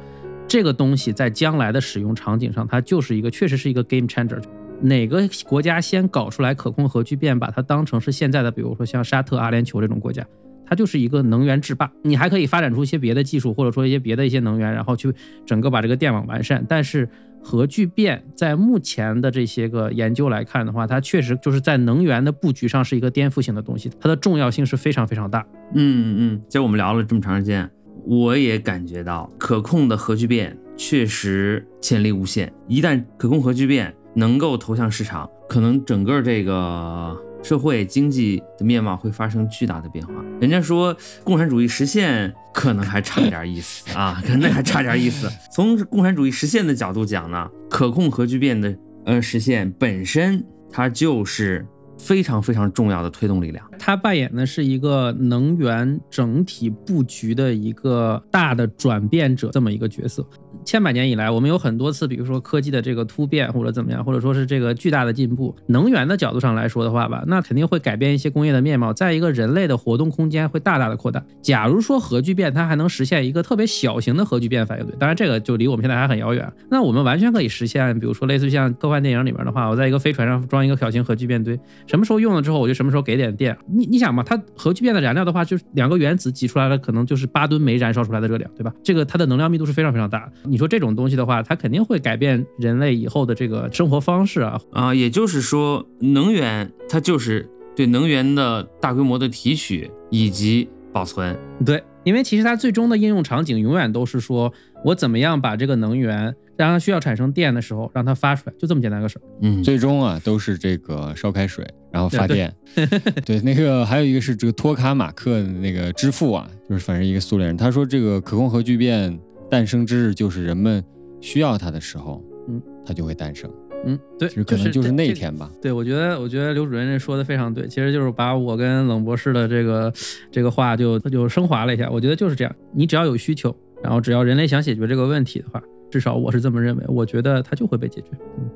[0.49, 4.43] 这个东西在将来的使用场景上，它就是一个确实是一个 game changer。
[4.81, 10.27] 哪个国家先搞出来可控核聚变，把它当成是现在的，比如说像沙特、阿联酋这种国家，
[10.67, 11.93] 它就是一个能源制霸。
[12.03, 15.15] 你还可以发展出一些别的技术，或者说一些别的一些能源，然后去
[15.47, 16.65] 整个把这个电网完善。
[16.69, 17.09] 但是
[17.43, 25.45] 核聚变在目前的这些个研究来看的话，它确实就是在能源的布局上是一个颠覆性的东西，它的重要性是非常非常大。
[25.75, 27.69] 嗯嗯，今儿我们聊了这么长时间，
[28.07, 32.53] 我也感觉到可控的核聚变确实潜力无限。
[32.69, 37.17] 一旦可控核聚变能够投向市场，可能整个这个。
[37.43, 40.15] 社会经济的面貌会发生巨大的变化。
[40.41, 45.29] 人家说共产主义实现可能还差点意思啊， 可能还差点意思。
[45.53, 51.67] 从共产主义实现的角度讲呢，可控核聚变的呃实现本身它就是
[51.99, 53.65] 非常非常重要的推动力量。
[53.79, 60.27] 它扮演的是一个能源整体布局的一个大的转变者这么一个角色。
[60.65, 65.55] 千百年以来，我们有很多次，比如说科技的这个突变，或者怎么样，或者说是这个巨大的进步。
[65.67, 68.93] 能源的角度上来说的话吧，那肯定会改变一些工业的面貌。
[68.93, 71.23] 再一个，人类的活动空间会大大的扩大。
[71.41, 76.51] 假如说核聚变它还能实现一个特别小型的核聚变反应堆，当然这个就离我们现在还很遥远。
[76.71, 83.57] 那我们完全可以实现，比如说类似于像科幻电影里面的话，我在一个飞船上装一个小型核聚变堆，什么时候用了之后，我就什么时候给点电。
[83.67, 88.73] 你你想嘛，它核聚变的燃料的话，就是两个原子挤出来了，可能就是八吨煤燃烧出来的热量，对吧？
[88.83, 90.33] 这个它的能量密度是非常非常大的。
[90.53, 94.95] 你说这种东西的话，它肯定会改变人类以后的这个生活方式啊啊！
[94.95, 101.35] 也就是说，能源它就是对能源的大规模的提取以及保存。
[101.65, 104.53] 对，因为其实它最终的应用场景永远都是说
[104.85, 109.23] 我怎么样把这个能源让它需要产生电的时候让它发出来，就这么简单个事儿。
[109.41, 112.55] 嗯，最终啊都是这个烧开水然后发电。
[113.25, 119.19] 对，那个还有一个是这个托卡马克那个之父啊，就是反正一个苏联人，他说这个可控核聚变
[119.53, 120.83] 诞生之日就是人们。
[121.21, 123.49] 需要它的时候，嗯，它就会诞生。
[123.87, 125.13] 嗯，对，其实可能就是那一。
[125.13, 125.49] 天吧。
[125.55, 129.93] 这对，我觉得，我觉得刘主任这说的非常对，其实就是把我跟冷博士的这个
[130.33, 131.89] 这个话就就升华了一下。
[131.89, 138.09] 我觉得就是这样，你只要有需求，然后只要人类想解决这个问题的话，至少我是这么认为，我觉得它就会被解决。
[138.39, 138.51] 嗯，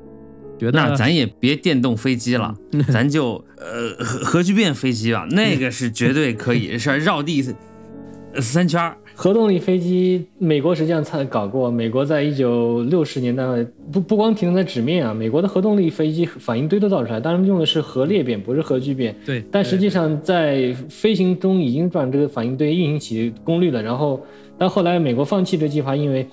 [0.59, 2.53] 觉得那咱也别电动飞机了，
[2.89, 7.41] 咱就呃核核聚变飞机吧，那个是绝对可以， 是绕地
[8.33, 8.97] 呃三圈儿。
[9.19, 11.71] 核动力飞机，美国实际上才搞过。
[11.71, 13.43] 美国在一九六十年代
[13.91, 19.15] 不不光停留在纸面啊，美国的核动力飞机反应堆都造出来，当然用的是核裂变，不是核聚变。
[19.25, 23.81] 对，但实际上在飞行中已经转这个反应堆运行起功率了。
[23.81, 24.21] 然后，
[24.55, 26.23] 但后来美国放弃这计划，因为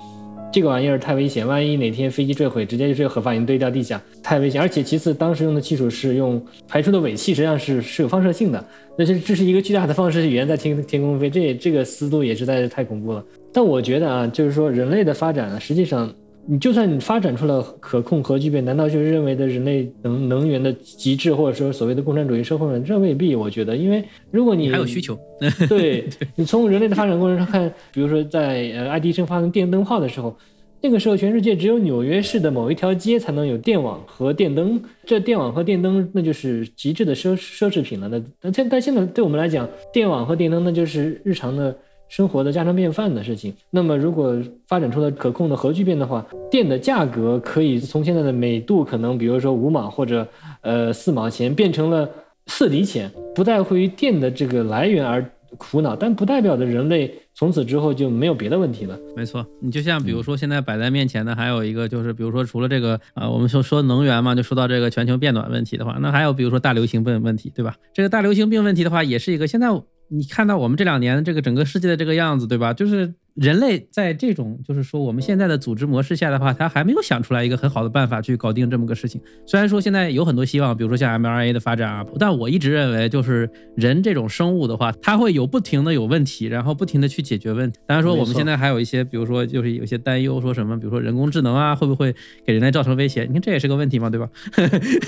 [0.54, 4.62] 这个玩意儿太危险，万一哪天飞机坠毁，直接就是个核反应堆掉地下，太危险。
[4.62, 8.64] 而且其次，当时用的技术是用排出的尾气，实际上是是有放射性的。
[8.96, 13.24] 那这这是一个巨大的放射语言在天 天空飞，这这个思路也实在是太恐怖了。
[13.52, 16.08] 但我觉得啊，就是说人类的发展呢，实际上
[16.46, 22.84] 你就算你发展出了可控核聚变，难道就是认为的人类能能源的极致，或者说所谓的共产主义社会吗？
[22.86, 23.34] 这未必。
[23.34, 25.18] 我觉得，因为如果你你还有需求。
[25.68, 30.36] 对你从人类的发展过程上看，比如说在呃爱迪生发明电灯泡的时候，
[30.82, 38.08] 那个时候全世界只有纽约市的某一条街才能有电网和电灯，这电网和电灯那就是极致的奢奢侈品了。
[38.08, 41.74] 那但现但现在对我们来讲，电网和电灯那就是日常的
[42.08, 43.54] 生活的家常便饭的事情。
[43.70, 44.36] 那么如果
[44.68, 50.26] 发展出了可控的核聚变的话，电的价格可以从现在的每度可能比如说五毛或者
[50.60, 52.08] 呃四毛钱变成了
[52.46, 55.24] 四厘钱，不再会于电的这个来源而
[55.56, 58.98] 苦恼，但不代表着人类从此之后就没有别的问题了。
[59.16, 67.76] 没错，你就像比如说现在摆在面前的还有一个就是，比如说除了这个啊、我们说说能源嘛，就说到这个全球变暖问题的话，那还有比如说大流行病问题，对吧？
[67.92, 69.68] 这个大流行病问题的话，也是一个现在
[70.08, 72.72] 你看到我们这两年这个整个世界的这个样子，对吧？
[72.72, 79.20] 就是人类在这种就是说我们现在的组织模式下的话，他还没有想出来一个很好的办法去搞定这么个事情。
[79.44, 87.80] 虽然说现在有很多希望，比如说像 M R A 的发展啊，但我一直认为就是人这种生物的话，它会有不停的有问题，然后不停的去解决问题。
[87.86, 92.14] 当然说我们现在还有一些，比如说就是有些担忧，说什么比如说人工智能啊，会不会
[92.46, 93.24] 给人类造成威胁？
[93.24, 94.28] 你看这也是个问题嘛，对吧？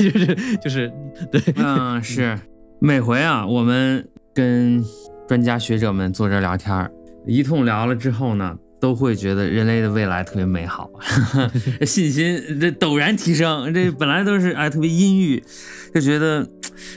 [0.00, 0.90] 就是就是
[1.30, 2.36] 对，嗯，是
[2.80, 4.84] 每回啊，我们跟
[5.26, 6.92] 专家学者们坐这聊天儿，
[7.26, 10.90] 一通聊了之后呢，都会觉得人类的未来特别美好，
[11.86, 13.72] 信心这陡然提升。
[13.72, 15.42] 这本来都是哎特别阴郁，
[15.94, 16.46] 就觉得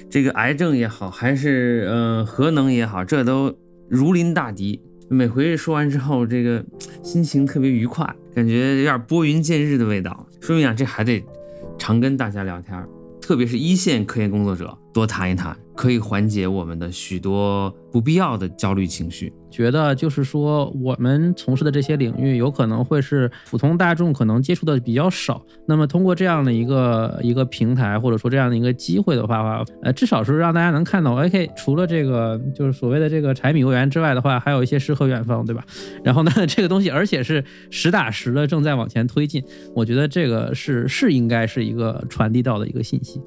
[0.09, 4.81] 这个癌症也好，还是呃核能也好，这都如临大敌。
[5.09, 6.63] 每回说完之后，这个
[7.01, 10.27] 心情特别愉快，感觉有点拨云见日的味道。
[10.41, 11.23] 说明啊，这还得
[11.77, 12.85] 常跟大家聊天。
[13.21, 19.31] 特别是一线科研工作者，多谈一谈，可以缓解我们的许多不必要的焦虑情绪。
[19.49, 25.41] 觉得就是说，我们从事的这些领域，有可能会是普通大众可能接触的比较少。
[25.65, 35.65] 那么通过这样的一个一个平台，或者说这样的一个机会的话，呃，至少是让大家能看到，OK，除了这个就是所谓的这个柴米油盐之外的话，还有一些诗和远方，对吧？
[36.03, 39.41] 然后呢，这个东西而且是实打实的正在往前推进，
[39.73, 43.21] 我觉得这个是是应该是一个传递到的一个信息。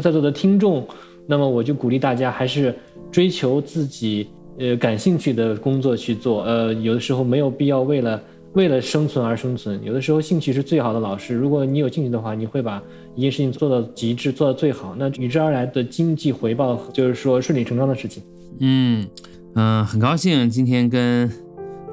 [0.00, 0.86] 在座的听众，
[1.28, 2.74] 那么我就鼓励大家还是
[3.12, 6.42] 追求自己呃感兴趣的工作去做。
[6.44, 8.22] 呃，有的时候没有必要为了
[8.54, 11.34] 为了生存而生存，有的时候兴趣是最好的老师。
[11.34, 12.82] 如果你有兴趣的话，你会把
[13.14, 18.22] 一件事情做到极致，做到最好，那与之而来的经济回报就是说顺理成章的事情。
[18.60, 19.06] 嗯
[19.54, 21.30] 嗯、很高兴今天跟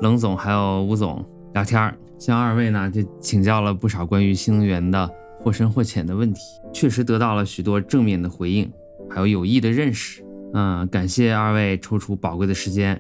[0.02, 1.24] 冷总还有吴总
[1.54, 5.10] 聊天儿，向二位呢就请教了不少关于新能源的
[5.40, 6.40] 或深或浅的问题，
[6.74, 8.72] 确实得到了许多正面的回应，
[9.10, 10.24] 还有有益的认识。
[10.54, 13.00] 嗯，感谢二位抽出宝贵的时间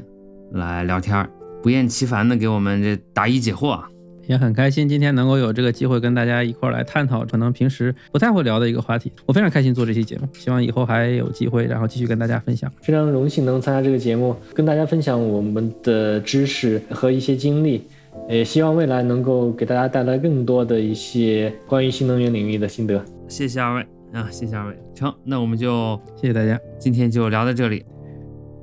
[0.51, 1.29] 来聊天儿，
[1.63, 3.87] 不厌其烦的给我们这答疑解惑啊。
[4.27, 12.71] 也很开心今天能够有这个机会跟大家一块儿来探讨可能平时不太会聊的一个话题，我非常开心做这期节目，希望以后还有机会，然后继续跟大家分享。
[12.81, 17.83] 非常荣幸能参加这个节目，跟大家分享我们的知识和一些经历，
[18.27, 22.99] 也希望未来能够给大家带来更多的一些关于新能源领域的心得。
[23.27, 23.85] 谢谢二位
[24.15, 24.79] 啊，谢谢二位。
[24.93, 26.57] 成，那我们就谢谢大家。
[26.79, 27.85] 今天就聊到这里。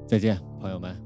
[0.07, 1.02] 再见，朋友们。